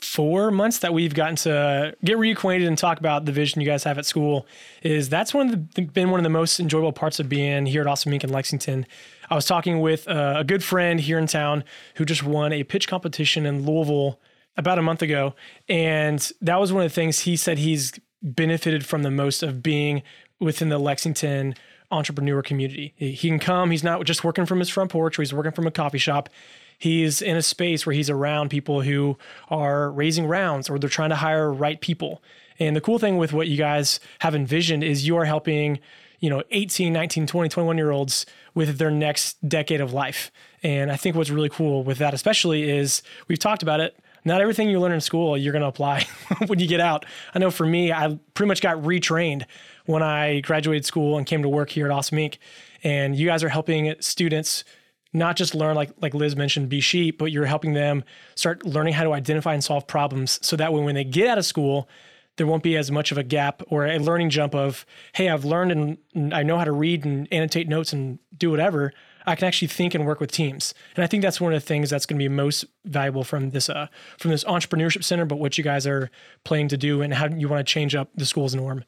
four 0.00 0.50
months 0.50 0.78
that 0.80 0.92
we've 0.92 1.14
gotten 1.14 1.36
to 1.36 1.94
get 2.04 2.16
reacquainted 2.16 2.66
and 2.66 2.76
talk 2.76 2.98
about 2.98 3.24
the 3.24 3.32
vision 3.32 3.60
you 3.60 3.66
guys 3.66 3.84
have 3.84 3.98
at 3.98 4.06
school 4.06 4.46
is 4.82 5.08
that's 5.08 5.32
one 5.32 5.48
of 5.48 5.74
the 5.74 5.82
been 5.82 6.10
one 6.10 6.18
of 6.18 6.24
the 6.24 6.30
most 6.30 6.58
enjoyable 6.58 6.92
parts 6.92 7.20
of 7.20 7.28
being 7.28 7.66
here 7.66 7.82
at 7.82 7.86
Awesome 7.86 8.12
Inc. 8.12 8.24
in 8.24 8.30
Lexington. 8.30 8.86
I 9.30 9.34
was 9.34 9.46
talking 9.46 9.80
with 9.80 10.08
uh, 10.08 10.34
a 10.38 10.44
good 10.44 10.64
friend 10.64 11.00
here 11.00 11.18
in 11.18 11.26
town 11.26 11.64
who 11.96 12.04
just 12.04 12.22
won 12.22 12.52
a 12.52 12.64
pitch 12.64 12.88
competition 12.88 13.46
in 13.46 13.64
Louisville 13.64 14.20
about 14.56 14.78
a 14.78 14.82
month 14.82 15.02
ago, 15.02 15.34
and 15.68 16.30
that 16.40 16.60
was 16.60 16.72
one 16.72 16.84
of 16.84 16.90
the 16.90 16.94
things 16.94 17.20
he 17.20 17.36
said 17.36 17.58
he's 17.58 17.98
benefited 18.22 18.86
from 18.86 19.02
the 19.02 19.10
most 19.10 19.42
of 19.42 19.62
being 19.62 20.02
within 20.40 20.68
the 20.68 20.78
Lexington 20.78 21.54
entrepreneur 21.90 22.42
community. 22.42 22.94
He 22.96 23.28
can 23.28 23.38
come, 23.38 23.70
he's 23.70 23.84
not 23.84 24.02
just 24.04 24.24
working 24.24 24.46
from 24.46 24.60
his 24.60 24.68
front 24.68 24.90
porch 24.90 25.18
or 25.18 25.22
he's 25.22 25.34
working 25.34 25.52
from 25.52 25.66
a 25.66 25.70
coffee 25.70 25.98
shop 25.98 26.28
he's 26.82 27.22
in 27.22 27.36
a 27.36 27.42
space 27.42 27.86
where 27.86 27.94
he's 27.94 28.10
around 28.10 28.50
people 28.50 28.80
who 28.80 29.16
are 29.48 29.92
raising 29.92 30.26
rounds 30.26 30.68
or 30.68 30.80
they're 30.80 30.90
trying 30.90 31.10
to 31.10 31.16
hire 31.16 31.52
right 31.52 31.80
people. 31.80 32.20
And 32.58 32.74
the 32.74 32.80
cool 32.80 32.98
thing 32.98 33.18
with 33.18 33.32
what 33.32 33.46
you 33.46 33.56
guys 33.56 34.00
have 34.18 34.34
envisioned 34.34 34.82
is 34.82 35.06
you 35.06 35.16
are 35.16 35.24
helping, 35.24 35.78
you 36.18 36.28
know, 36.28 36.42
18, 36.50 36.92
19, 36.92 37.28
20, 37.28 37.48
21 37.48 37.76
year 37.78 37.92
olds 37.92 38.26
with 38.54 38.78
their 38.78 38.90
next 38.90 39.48
decade 39.48 39.80
of 39.80 39.92
life. 39.92 40.32
And 40.64 40.90
I 40.90 40.96
think 40.96 41.14
what's 41.14 41.30
really 41.30 41.48
cool 41.48 41.84
with 41.84 41.98
that, 41.98 42.14
especially, 42.14 42.68
is 42.68 43.04
we've 43.28 43.38
talked 43.38 43.62
about 43.62 43.78
it. 43.78 43.96
Not 44.24 44.40
everything 44.40 44.68
you 44.68 44.78
learn 44.78 44.92
in 44.92 45.00
school 45.00 45.36
you're 45.36 45.52
going 45.52 45.62
to 45.62 45.68
apply 45.68 46.06
when 46.46 46.58
you 46.58 46.68
get 46.68 46.80
out. 46.80 47.04
I 47.34 47.38
know 47.38 47.50
for 47.50 47.66
me, 47.66 47.92
I 47.92 48.18
pretty 48.34 48.48
much 48.48 48.60
got 48.60 48.76
retrained 48.78 49.44
when 49.86 50.02
I 50.02 50.40
graduated 50.40 50.84
school 50.84 51.18
and 51.18 51.26
came 51.26 51.42
to 51.42 51.48
work 51.48 51.70
here 51.70 51.86
at 51.86 51.92
Awesome 51.92 52.18
Inc. 52.18 52.38
And 52.84 53.16
you 53.16 53.26
guys 53.26 53.42
are 53.42 53.48
helping 53.48 53.94
students 54.00 54.64
not 55.12 55.36
just 55.36 55.54
learn 55.54 55.76
like 55.76 55.90
like 56.00 56.14
Liz 56.14 56.36
mentioned 56.36 56.68
be 56.68 56.80
sheep, 56.80 57.18
but 57.18 57.26
you're 57.26 57.46
helping 57.46 57.74
them 57.74 58.04
start 58.34 58.64
learning 58.64 58.94
how 58.94 59.04
to 59.04 59.12
identify 59.12 59.52
and 59.52 59.62
solve 59.62 59.86
problems 59.86 60.38
so 60.42 60.56
that 60.56 60.72
when 60.72 60.84
when 60.84 60.94
they 60.94 61.04
get 61.04 61.28
out 61.28 61.38
of 61.38 61.44
school, 61.44 61.88
there 62.36 62.46
won't 62.46 62.62
be 62.62 62.76
as 62.76 62.90
much 62.90 63.12
of 63.12 63.18
a 63.18 63.22
gap 63.22 63.62
or 63.68 63.86
a 63.86 63.98
learning 63.98 64.30
jump 64.30 64.54
of, 64.54 64.86
hey, 65.12 65.28
I've 65.28 65.44
learned 65.44 65.98
and 66.14 66.34
I 66.34 66.42
know 66.42 66.56
how 66.56 66.64
to 66.64 66.72
read 66.72 67.04
and 67.04 67.28
annotate 67.30 67.68
notes 67.68 67.92
and 67.92 68.18
do 68.36 68.50
whatever. 68.50 68.92
I 69.26 69.34
can 69.34 69.46
actually 69.46 69.68
think 69.68 69.94
and 69.94 70.06
work 70.06 70.20
with 70.20 70.32
teams. 70.32 70.74
And 70.96 71.04
I 71.04 71.06
think 71.06 71.22
that's 71.22 71.40
one 71.40 71.52
of 71.52 71.60
the 71.60 71.66
things 71.66 71.90
that's 71.90 72.06
going 72.06 72.18
to 72.18 72.22
be 72.22 72.28
most 72.28 72.64
valuable 72.84 73.24
from 73.24 73.50
this 73.50 73.68
uh, 73.68 73.88
from 74.18 74.30
this 74.30 74.44
entrepreneurship 74.44 75.04
center, 75.04 75.24
but 75.24 75.38
what 75.38 75.58
you 75.58 75.64
guys 75.64 75.86
are 75.86 76.10
planning 76.44 76.68
to 76.68 76.76
do 76.76 77.02
and 77.02 77.14
how 77.14 77.26
you 77.26 77.48
want 77.48 77.66
to 77.66 77.70
change 77.70 77.94
up 77.94 78.08
the 78.14 78.26
school's 78.26 78.54
norm. 78.54 78.84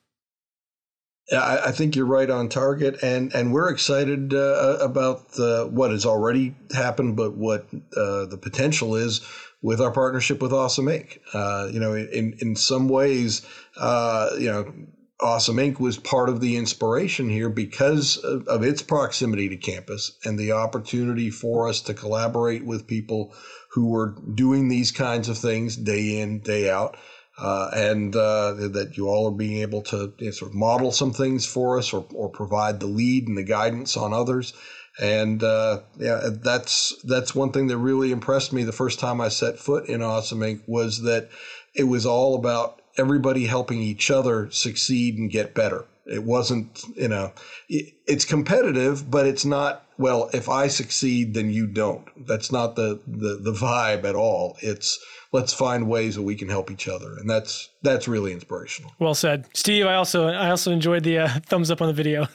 I, 1.33 1.59
I 1.67 1.73
think 1.73 1.97
you're 1.97 2.07
right 2.07 2.29
on 2.29 2.49
target, 2.49 3.03
and 3.03 3.35
and 3.35 3.53
we're 3.53 3.71
excited 3.71 4.35
uh, 4.35 4.79
about 4.81 5.33
the, 5.33 5.69
what 5.71 5.91
has 5.91 6.05
already 6.05 6.55
happened, 6.75 7.17
but 7.17 7.35
what 7.35 7.67
uh, 7.97 8.27
the 8.27 8.39
potential 8.41 8.95
is 8.95 9.23
with 9.63 9.81
our 9.81 9.91
partnership 9.91 10.43
with 10.43 10.53
Awesome 10.53 10.87
Inc. 10.87 11.19
Uh, 11.33 11.69
you 11.73 11.81
know, 11.81 11.95
in 11.95 12.37
in 12.41 12.57
some 12.57 12.89
ways, 12.89 13.43
uh, 13.77 14.31
you 14.39 14.51
know. 14.51 14.73
Awesome 15.21 15.57
Inc. 15.57 15.79
was 15.79 15.97
part 15.97 16.29
of 16.29 16.41
the 16.41 16.57
inspiration 16.57 17.29
here 17.29 17.49
because 17.49 18.17
of, 18.17 18.49
of, 18.49 18.65
its 18.65 18.83
proximity 18.83 19.49
to 19.49 19.57
campus 19.57 20.19
and 20.25 20.37
the 20.37 20.53
opportunity 20.53 21.31
for 21.31 21.69
us 21.69 21.81
to 21.83 21.95
collaborate 21.95 22.65
with 22.65 22.89
people 22.89 23.33
who 23.71 23.91
were 23.91 24.17
doing 24.35 24.69
these 24.69 24.91
kinds 24.91 25.29
of 25.29 25.39
things 25.39 25.77
day 25.77 26.21
in, 26.21 26.41
day 26.41 26.69
out 26.69 26.97
uh, 27.39 27.71
and 27.75 28.15
uh, 28.15 28.55
that 28.55 28.97
you 28.97 29.09
all 29.09 29.29
are 29.29 29.37
being 29.37 29.59
able 29.59 29.83
to 29.83 30.13
you 30.19 30.27
know, 30.27 30.31
sort 30.31 30.51
of 30.51 30.57
model 30.57 30.93
some 30.93 31.13
things 31.13 31.47
for 31.47 31.79
us 31.79 31.93
or, 31.93 32.07
or 32.15 32.29
provide 32.29 32.81
the 32.81 32.87
lead 32.87 33.29
and 33.29 33.37
the 33.37 33.43
guidance 33.45 33.97
on 33.97 34.13
others. 34.13 34.53
And 35.01 35.43
uh, 35.43 35.81
yeah, 35.99 36.29
that's 36.31 36.95
that's 37.03 37.35
one 37.35 37.51
thing 37.51 37.67
that 37.69 37.79
really 37.79 38.13
impressed 38.13 38.53
me 38.53 38.63
the 38.63 38.71
first 38.71 39.01
time 39.01 39.21
I 39.21 39.29
set 39.29 39.59
foot 39.59 39.89
in 39.89 40.03
Awesome 40.03 40.41
Inc. 40.41 40.63
was 40.69 41.03
that 41.03 41.31
it 41.75 41.85
was 41.85 42.07
all 42.07 42.37
about 42.37 42.81
everybody 42.97 43.47
helping 43.47 43.81
each 43.81 44.11
other 44.11 44.51
succeed 44.51 45.19
and 45.19 45.31
get 45.31 45.55
better. 45.55 45.85
It 46.07 46.23
wasn't, 46.23 46.85
you 46.97 47.09
know, 47.09 47.33
it's 47.69 48.25
competitive, 48.25 49.11
but 49.11 49.27
it's 49.27 49.45
not. 49.45 49.87
Well, 49.97 50.29
if 50.35 50.49
I 50.49 50.67
succeed, 50.67 51.35
then 51.35 51.51
you 51.51 51.67
don't. 51.67 52.27
That's 52.27 52.53
not 52.53 52.77
the 52.77 53.01
the, 53.07 53.39
the 53.41 53.53
vibe 53.53 54.05
at 54.05 54.15
all. 54.15 54.59
It's 54.61 54.99
let's 55.33 55.55
find 55.55 55.89
ways 55.89 56.15
that 56.17 56.23
we 56.23 56.35
can 56.35 56.49
help 56.49 56.71
each 56.71 56.89
other, 56.89 57.17
and 57.17 57.31
that's 57.31 57.71
that's 57.83 58.07
really 58.07 58.33
inspirational. 58.33 58.93
Well 58.99 59.15
said, 59.15 59.47
Steve. 59.55 59.87
I 59.87 59.95
also 59.95 60.29
I 60.29 60.51
also 60.51 60.73
enjoyed 60.73 61.05
the 61.05 61.21
uh, 61.21 61.29
thumbs 61.47 61.71
up 61.71 61.81
on 61.81 61.89
the 61.89 61.95
video. 61.95 62.27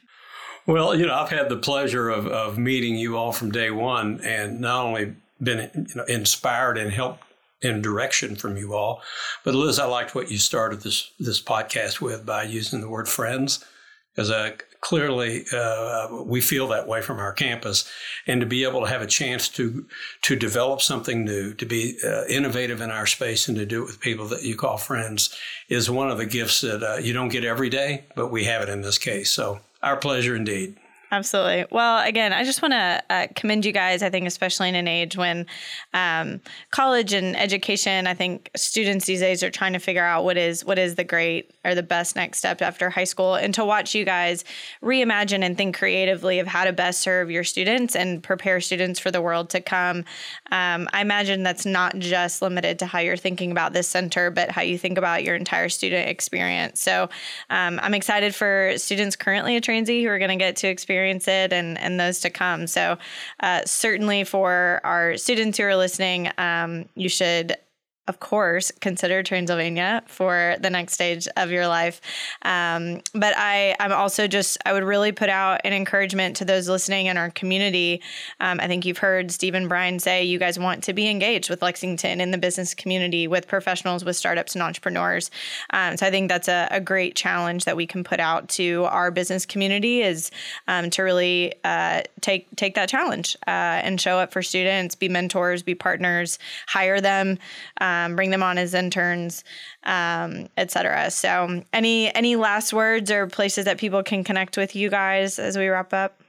well, 0.66 0.94
you 0.94 1.06
know, 1.06 1.14
I've 1.14 1.30
had 1.30 1.48
the 1.48 1.56
pleasure 1.56 2.10
of 2.10 2.26
of 2.26 2.58
meeting 2.58 2.96
you 2.96 3.16
all 3.16 3.32
from 3.32 3.50
day 3.50 3.70
one, 3.70 4.20
and 4.22 4.60
not 4.60 4.84
only 4.84 5.14
been 5.42 5.70
you 5.74 5.94
know, 5.94 6.04
inspired 6.04 6.76
and 6.76 6.92
helped 6.92 7.22
in 7.62 7.82
direction 7.82 8.36
from 8.36 8.56
you 8.56 8.74
all, 8.74 9.02
but 9.44 9.54
Liz, 9.54 9.78
I 9.78 9.86
liked 9.86 10.14
what 10.14 10.30
you 10.30 10.38
started 10.38 10.82
this 10.82 11.10
this 11.18 11.42
podcast 11.42 12.00
with 12.00 12.24
by 12.24 12.44
using 12.44 12.80
the 12.80 12.88
word 12.88 13.08
friends, 13.08 13.64
because 14.14 14.30
uh, 14.30 14.52
clearly 14.80 15.44
uh, 15.52 16.08
we 16.24 16.40
feel 16.40 16.68
that 16.68 16.86
way 16.86 17.02
from 17.02 17.18
our 17.18 17.32
campus. 17.32 17.90
And 18.26 18.40
to 18.40 18.46
be 18.46 18.64
able 18.64 18.80
to 18.82 18.86
have 18.86 19.02
a 19.02 19.06
chance 19.06 19.48
to 19.50 19.86
to 20.22 20.36
develop 20.36 20.82
something 20.82 21.24
new 21.24 21.54
to 21.54 21.66
be 21.66 21.98
uh, 22.04 22.24
innovative 22.26 22.80
in 22.80 22.90
our 22.90 23.06
space 23.06 23.48
and 23.48 23.56
to 23.56 23.66
do 23.66 23.82
it 23.82 23.86
with 23.86 24.00
people 24.00 24.26
that 24.28 24.42
you 24.42 24.56
call 24.56 24.76
friends 24.76 25.34
is 25.68 25.90
one 25.90 26.10
of 26.10 26.18
the 26.18 26.26
gifts 26.26 26.60
that 26.60 26.82
uh, 26.82 26.98
you 26.98 27.12
don't 27.12 27.28
get 27.28 27.44
every 27.44 27.68
day 27.68 28.04
but 28.14 28.30
we 28.30 28.44
have 28.44 28.62
it 28.62 28.68
in 28.68 28.82
this 28.82 28.98
case. 28.98 29.30
So 29.30 29.60
our 29.82 29.96
pleasure 29.96 30.36
indeed 30.36 30.76
Absolutely. 31.10 31.64
Well, 31.70 32.06
again, 32.06 32.34
I 32.34 32.44
just 32.44 32.60
want 32.60 32.72
to 32.72 33.02
uh, 33.08 33.26
commend 33.34 33.64
you 33.64 33.72
guys. 33.72 34.02
I 34.02 34.10
think, 34.10 34.26
especially 34.26 34.68
in 34.68 34.74
an 34.74 34.86
age 34.86 35.16
when 35.16 35.46
um, 35.94 36.40
college 36.70 37.14
and 37.14 37.34
education, 37.34 38.06
I 38.06 38.12
think 38.12 38.50
students 38.54 39.06
these 39.06 39.20
days 39.20 39.42
are 39.42 39.50
trying 39.50 39.72
to 39.72 39.78
figure 39.78 40.04
out 40.04 40.24
what 40.24 40.36
is 40.36 40.66
what 40.66 40.78
is 40.78 40.96
the 40.96 41.04
great 41.04 41.50
or 41.64 41.74
the 41.74 41.82
best 41.82 42.14
next 42.14 42.38
step 42.38 42.60
after 42.60 42.90
high 42.90 43.04
school, 43.04 43.36
and 43.36 43.54
to 43.54 43.64
watch 43.64 43.94
you 43.94 44.04
guys 44.04 44.44
reimagine 44.82 45.42
and 45.42 45.56
think 45.56 45.78
creatively 45.78 46.40
of 46.40 46.46
how 46.46 46.64
to 46.64 46.72
best 46.74 47.00
serve 47.00 47.30
your 47.30 47.44
students 47.44 47.96
and 47.96 48.22
prepare 48.22 48.60
students 48.60 49.00
for 49.00 49.10
the 49.10 49.22
world 49.22 49.48
to 49.50 49.62
come. 49.62 50.04
Um, 50.52 50.88
I 50.92 51.00
imagine 51.00 51.42
that's 51.42 51.64
not 51.64 51.98
just 51.98 52.42
limited 52.42 52.78
to 52.80 52.86
how 52.86 52.98
you're 52.98 53.16
thinking 53.16 53.50
about 53.50 53.72
this 53.72 53.88
center, 53.88 54.30
but 54.30 54.50
how 54.50 54.60
you 54.60 54.76
think 54.76 54.98
about 54.98 55.24
your 55.24 55.36
entire 55.36 55.70
student 55.70 56.06
experience. 56.10 56.82
So, 56.82 57.08
um, 57.48 57.80
I'm 57.82 57.94
excited 57.94 58.34
for 58.34 58.74
students 58.76 59.16
currently 59.16 59.56
at 59.56 59.62
Transy 59.62 60.02
who 60.02 60.10
are 60.10 60.18
going 60.18 60.28
to 60.28 60.36
get 60.36 60.56
to 60.56 60.68
experience 60.68 60.97
experience 60.98 61.28
it 61.28 61.52
and, 61.52 61.78
and 61.78 62.00
those 62.00 62.20
to 62.20 62.30
come. 62.30 62.66
So, 62.66 62.98
uh, 63.40 63.62
certainly 63.64 64.24
for 64.24 64.80
our 64.84 65.16
students 65.16 65.58
who 65.58 65.64
are 65.64 65.76
listening, 65.76 66.30
um, 66.38 66.86
you 66.96 67.08
should 67.08 67.56
of 68.08 68.20
course, 68.20 68.72
consider 68.80 69.22
Transylvania 69.22 70.02
for 70.06 70.56
the 70.60 70.70
next 70.70 70.94
stage 70.94 71.28
of 71.36 71.50
your 71.50 71.68
life. 71.68 72.00
Um, 72.42 73.02
but 73.12 73.34
I, 73.36 73.76
I'm 73.78 73.92
also 73.92 74.26
just, 74.26 74.56
I 74.64 74.72
would 74.72 74.82
really 74.82 75.12
put 75.12 75.28
out 75.28 75.60
an 75.64 75.74
encouragement 75.74 76.36
to 76.36 76.46
those 76.46 76.70
listening 76.70 77.06
in 77.06 77.18
our 77.18 77.30
community. 77.30 78.00
Um, 78.40 78.60
I 78.60 78.66
think 78.66 78.86
you've 78.86 78.98
heard 78.98 79.30
Steve 79.30 79.54
and 79.54 79.68
Brian 79.68 79.98
say 79.98 80.24
you 80.24 80.38
guys 80.38 80.58
want 80.58 80.82
to 80.84 80.94
be 80.94 81.08
engaged 81.08 81.50
with 81.50 81.60
Lexington 81.60 82.20
in 82.22 82.30
the 82.30 82.38
business 82.38 82.74
community, 82.74 83.28
with 83.28 83.46
professionals, 83.46 84.06
with 84.06 84.16
startups 84.16 84.54
and 84.54 84.62
entrepreneurs. 84.62 85.30
Um, 85.70 85.98
so 85.98 86.06
I 86.06 86.10
think 86.10 86.30
that's 86.30 86.48
a, 86.48 86.66
a, 86.70 86.80
great 86.88 87.14
challenge 87.14 87.66
that 87.66 87.76
we 87.76 87.86
can 87.86 88.02
put 88.02 88.18
out 88.20 88.48
to 88.48 88.84
our 88.84 89.10
business 89.10 89.44
community 89.44 90.00
is 90.00 90.30
um, 90.68 90.88
to 90.90 91.02
really 91.02 91.52
uh, 91.64 92.02
take 92.22 92.46
take 92.56 92.74
that 92.76 92.88
challenge 92.88 93.36
uh, 93.46 93.84
and 93.84 94.00
show 94.00 94.18
up 94.18 94.32
for 94.32 94.42
students, 94.42 94.94
be 94.94 95.08
mentors, 95.08 95.62
be 95.62 95.74
partners, 95.74 96.38
hire 96.66 97.00
them. 97.00 97.38
Um, 97.80 97.97
um, 98.06 98.16
bring 98.16 98.30
them 98.30 98.42
on 98.42 98.58
as 98.58 98.74
interns, 98.74 99.44
um, 99.84 100.48
etc. 100.56 101.10
So, 101.10 101.62
any 101.72 102.14
any 102.14 102.36
last 102.36 102.72
words 102.72 103.10
or 103.10 103.26
places 103.26 103.64
that 103.64 103.78
people 103.78 104.02
can 104.02 104.24
connect 104.24 104.56
with 104.56 104.76
you 104.76 104.90
guys 104.90 105.38
as 105.38 105.56
we 105.56 105.68
wrap 105.68 105.92
up? 105.92 106.20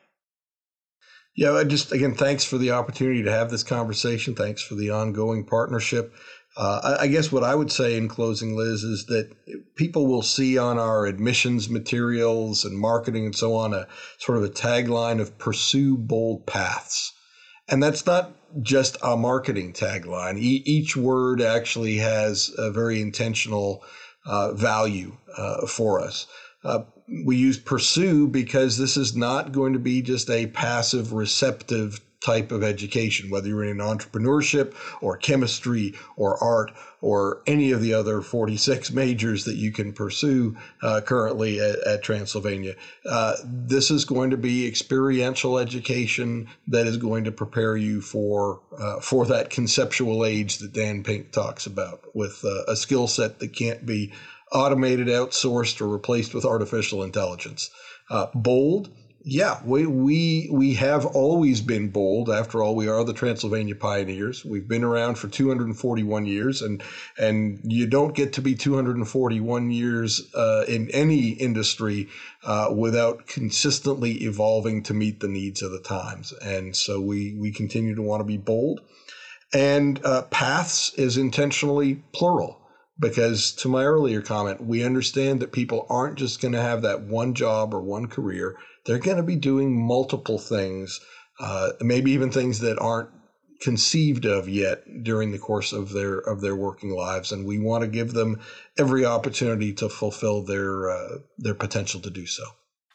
Yeah, 1.36 1.64
just 1.66 1.92
again, 1.92 2.16
thanks 2.16 2.44
for 2.44 2.58
the 2.58 2.72
opportunity 2.72 3.24
to 3.24 3.32
have 3.32 3.50
this 3.50 3.64
conversation. 3.64 4.36
Thanks 4.36 4.62
for 4.62 4.76
the 4.76 4.90
ongoing 4.92 5.46
partnership. 5.46 6.14
Uh, 6.58 6.98
I, 7.00 7.04
I, 7.04 7.08
guess 7.08 7.32
what 7.32 7.44
I 7.44 7.56
would 7.56 7.72
say 7.72 7.96
in 7.96 8.08
closing, 8.08 8.58
Liz, 8.58 8.84
is 8.84 9.06
that 9.06 9.32
people 9.76 10.08
will 10.08 10.24
see 10.24 10.58
on 10.58 10.78
our 10.78 11.06
admissions 11.06 11.70
materials 11.70 12.66
and 12.66 12.78
marketing 12.78 13.26
and 13.26 13.36
so 13.36 13.56
on 13.56 13.74
a 13.74 13.88
sort 14.18 14.40
of 14.40 14.44
a 14.44 14.50
tagline 14.50 15.22
of 15.22 15.38
pursue 15.38 15.96
bold 15.96 16.46
paths. 16.46 17.14
And 17.70 17.82
that's 17.82 18.06
not 18.06 18.32
just 18.62 18.98
a 19.04 19.16
marketing 19.16 19.74
tagline. 19.74 20.38
E- 20.38 20.64
each 20.66 20.98
word 20.98 21.42
actually 21.42 21.98
has 21.98 22.52
a 22.58 22.72
very 22.72 23.02
intentional 23.02 23.84
uh, 24.26 24.54
value 24.54 25.18
uh, 25.38 25.68
for 25.68 26.02
us. 26.02 26.28
Uh, 26.64 26.80
we 27.26 27.38
use 27.38 27.58
pursue 27.58 28.28
because 28.28 28.78
this 28.78 28.98
is 28.98 29.16
not 29.16 29.52
going 29.52 29.74
to 29.74 29.80
be 29.80 30.02
just 30.02 30.30
a 30.30 30.48
passive 30.48 31.14
receptive 31.14 32.02
type 32.24 32.52
of 32.52 32.64
education, 32.64 33.30
whether 33.30 33.48
you're 33.48 33.64
in 33.64 33.78
entrepreneurship 33.78 34.74
or 35.02 35.18
chemistry 35.18 35.94
or 36.18 36.42
art 36.44 36.72
or 37.02 37.42
any 37.48 37.72
of 37.72 37.82
the 37.82 37.94
other 37.94 38.22
46 38.22 38.92
majors 38.94 39.46
that 39.46 39.56
you 39.56 39.72
can 39.72 39.94
pursue 39.94 40.58
uh, 40.82 41.02
currently 41.02 41.60
at, 41.60 41.80
at 41.80 42.04
Transylvania. 42.04 42.76
Uh, 43.06 43.36
this 43.46 43.90
is 43.90 44.04
going 44.04 44.32
to 44.32 44.38
be 44.38 44.68
experiential 44.68 45.58
education 45.58 46.48
that 46.68 46.88
is 46.88 46.98
going 46.98 47.24
to 47.24 47.32
prepare 47.32 47.78
you 47.78 48.02
for 48.02 48.62
uh, 48.78 49.00
for 49.00 49.26
that 49.26 49.50
conceptual 49.50 50.26
age 50.26 50.58
that 50.58 50.74
Dan 50.74 51.04
Pink 51.04 51.32
talks 51.32 51.66
about, 51.66 52.02
with 52.14 52.44
uh, 52.44 52.64
a 52.68 52.76
skill 52.76 53.08
set 53.08 53.40
that 53.40 53.54
can't 53.54 53.86
be 53.86 54.14
automated, 54.52 55.08
outsourced, 55.08 55.80
or 55.82 55.88
replaced 55.88 56.34
with 56.34 56.46
artificial 56.46 57.04
intelligence. 57.04 57.70
Uh, 58.10 58.28
bold 58.34 58.90
yeah, 59.24 59.60
we, 59.66 59.86
we 59.86 60.50
we 60.52 60.76
have 60.76 61.06
always 61.06 61.60
been 61.60 61.90
bold. 61.90 62.30
After 62.30 62.64
all, 62.64 62.74
we 62.76 62.88
are 62.88 63.04
the 63.04 63.14
Transylvania 63.14 63.76
pioneers. 63.76 64.46
We've 64.46 64.68
been 64.68 64.84
around 64.84 65.16
for 65.16 65.28
241 65.28 66.26
years, 66.26 66.62
and 66.62 66.82
and 67.18 67.60
you 67.64 67.86
don't 67.86 68.16
get 68.16 68.34
to 68.34 68.42
be 68.42 68.56
241 68.56 69.72
years 69.72 70.34
uh, 70.34 70.64
in 70.70 70.90
any 70.92 71.30
industry 71.30 72.08
uh, 72.46 72.74
without 72.74 73.28
consistently 73.28 74.24
evolving 74.24 74.84
to 74.84 74.94
meet 74.94 75.20
the 75.20 75.28
needs 75.28 75.62
of 75.62 75.72
the 75.72 75.82
times. 75.82 76.32
And 76.42 76.74
so 76.76 77.02
we 77.02 77.36
we 77.38 77.52
continue 77.52 77.96
to 77.96 78.02
want 78.02 78.22
to 78.22 78.26
be 78.26 78.38
bold. 78.38 78.80
And 79.54 80.00
uh, 80.06 80.24
paths 80.24 80.94
is 80.94 81.18
intentionally 81.18 82.04
plural 82.14 82.60
because 83.00 83.54
to 83.54 83.68
my 83.70 83.84
earlier 83.84 84.22
comment, 84.22 84.64
we 84.64 84.84
understand 84.84 85.40
that 85.40 85.52
people 85.52 85.88
aren't 85.90 86.18
just 86.18 86.42
going 86.42 86.52
to 86.54 86.62
have 86.62 86.82
that 86.84 87.02
one 87.02 87.34
job 87.34 87.74
or 87.74 87.82
one 87.82 88.08
career 88.08 88.56
they're 88.86 89.00
going 89.00 89.18
to 89.18 89.24
be 89.24 89.36
doing 89.36 89.86
multiple 89.86 90.40
things, 90.40 91.00
uh, 91.40 91.72
maybe 91.82 92.12
even 92.12 92.32
things 92.32 92.60
that 92.60 92.80
aren't 92.80 93.10
conceived 93.62 94.26
of 94.26 94.48
yet 94.48 95.04
during 95.04 95.32
the 95.32 95.38
course 95.38 95.74
of 95.74 95.92
their 95.92 96.18
of 96.20 96.42
their 96.42 96.56
working 96.56 96.92
lives, 96.92 97.32
and 97.32 97.46
we 97.46 97.60
want 97.60 97.84
to 97.84 97.90
give 97.90 98.14
them 98.14 98.40
every 98.78 99.06
opportunity 99.06 99.74
to 99.74 99.90
fulfill 99.90 100.44
their 100.44 100.90
uh, 100.90 101.18
their 101.38 101.56
potential 101.56 102.00
to 102.02 102.10
do 102.10 102.26
so. 102.26 102.44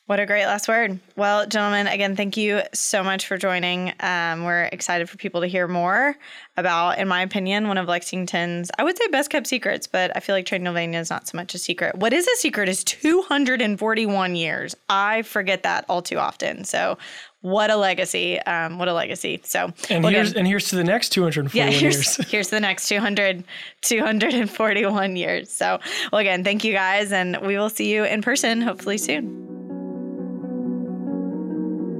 What 0.06 0.20
a 0.20 0.26
great 0.26 0.44
last 0.44 0.68
word. 0.68 1.00
Well, 1.16 1.46
gentlemen, 1.46 1.86
again, 1.86 2.14
thank 2.14 2.36
you 2.36 2.60
so 2.74 3.02
much 3.02 3.26
for 3.26 3.38
joining. 3.38 3.90
Um, 4.00 4.44
we're 4.44 4.64
excited 4.64 5.08
for 5.08 5.16
people 5.16 5.40
to 5.40 5.46
hear 5.46 5.66
more 5.66 6.18
about, 6.58 6.98
in 6.98 7.08
my 7.08 7.22
opinion, 7.22 7.68
one 7.68 7.78
of 7.78 7.88
Lexington's, 7.88 8.70
I 8.78 8.84
would 8.84 8.98
say 8.98 9.06
best 9.08 9.30
kept 9.30 9.46
secrets, 9.46 9.86
but 9.86 10.14
I 10.14 10.20
feel 10.20 10.34
like 10.34 10.44
Transylvania 10.44 11.00
is 11.00 11.08
not 11.08 11.26
so 11.26 11.38
much 11.38 11.54
a 11.54 11.58
secret. 11.58 11.94
What 11.94 12.12
is 12.12 12.28
a 12.28 12.36
secret 12.36 12.68
is 12.68 12.84
241 12.84 14.36
years. 14.36 14.76
I 14.90 15.22
forget 15.22 15.62
that 15.62 15.86
all 15.88 16.02
too 16.02 16.18
often. 16.18 16.64
So, 16.64 16.98
what 17.40 17.70
a 17.70 17.76
legacy. 17.76 18.38
Um, 18.40 18.78
what 18.78 18.88
a 18.88 18.94
legacy. 18.94 19.40
So, 19.44 19.72
and 19.88 20.04
here's, 20.04 20.30
again, 20.30 20.40
and 20.40 20.46
here's 20.46 20.68
to 20.68 20.76
the 20.76 20.84
next 20.84 21.10
241 21.10 21.54
yeah, 21.54 21.70
here's, 21.78 21.94
years. 21.94 22.16
here's 22.30 22.48
the 22.50 22.60
next 22.60 22.88
200, 22.88 23.42
241 23.80 25.16
years. 25.16 25.50
So, 25.50 25.78
well, 26.12 26.20
again, 26.20 26.44
thank 26.44 26.62
you 26.62 26.74
guys, 26.74 27.10
and 27.10 27.38
we 27.40 27.56
will 27.56 27.70
see 27.70 27.90
you 27.90 28.04
in 28.04 28.20
person 28.20 28.60
hopefully 28.60 28.98
soon. 28.98 29.63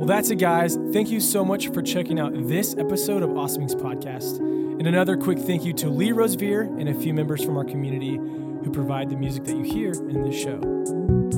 Well, 0.04 0.14
that's 0.14 0.28
it, 0.28 0.36
guys. 0.36 0.76
Thank 0.92 1.10
you 1.10 1.18
so 1.18 1.46
much 1.46 1.68
for 1.68 1.80
checking 1.80 2.20
out 2.20 2.34
this 2.46 2.76
episode 2.76 3.22
of 3.22 3.38
Awesome 3.38 3.62
Inc.'s 3.62 3.74
podcast. 3.74 4.38
And 4.38 4.86
another 4.86 5.16
quick 5.16 5.38
thank 5.38 5.64
you 5.64 5.72
to 5.72 5.88
Lee 5.88 6.12
Rosevere 6.12 6.64
and 6.78 6.90
a 6.90 6.94
few 6.94 7.14
members 7.14 7.42
from 7.42 7.56
our 7.56 7.64
community 7.64 8.16
who 8.16 8.70
provide 8.70 9.08
the 9.08 9.16
music 9.16 9.44
that 9.44 9.56
you 9.56 9.62
hear 9.62 9.92
in 9.92 10.22
this 10.22 10.38
show. 10.38 10.60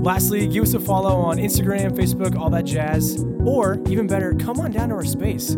Lastly, 0.03 0.49
give 0.49 0.65
us 0.65 0.75
a 0.75 0.81
follow 0.81 1.15
on 1.15 1.37
Instagram, 1.37 1.93
Facebook, 1.93 2.37
all 2.37 2.51
that 2.51 2.65
jazz. 2.65 3.25
Or 3.45 3.81
even 3.87 4.09
better, 4.09 4.35
come 4.35 4.59
on 4.59 4.73
down 4.73 4.89
to 4.89 4.97
our 4.97 5.05
space. 5.05 5.55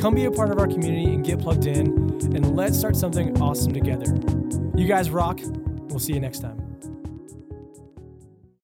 Come 0.00 0.14
be 0.14 0.26
a 0.26 0.30
part 0.30 0.52
of 0.52 0.60
our 0.60 0.68
community 0.68 1.12
and 1.12 1.24
get 1.24 1.40
plugged 1.40 1.66
in, 1.66 1.88
and 1.88 2.54
let's 2.54 2.78
start 2.78 2.94
something 2.94 3.42
awesome 3.42 3.72
together. 3.72 4.06
You 4.76 4.86
guys 4.86 5.10
rock. 5.10 5.40
We'll 5.42 5.98
see 5.98 6.12
you 6.12 6.20
next 6.20 6.38
time. 6.38 6.61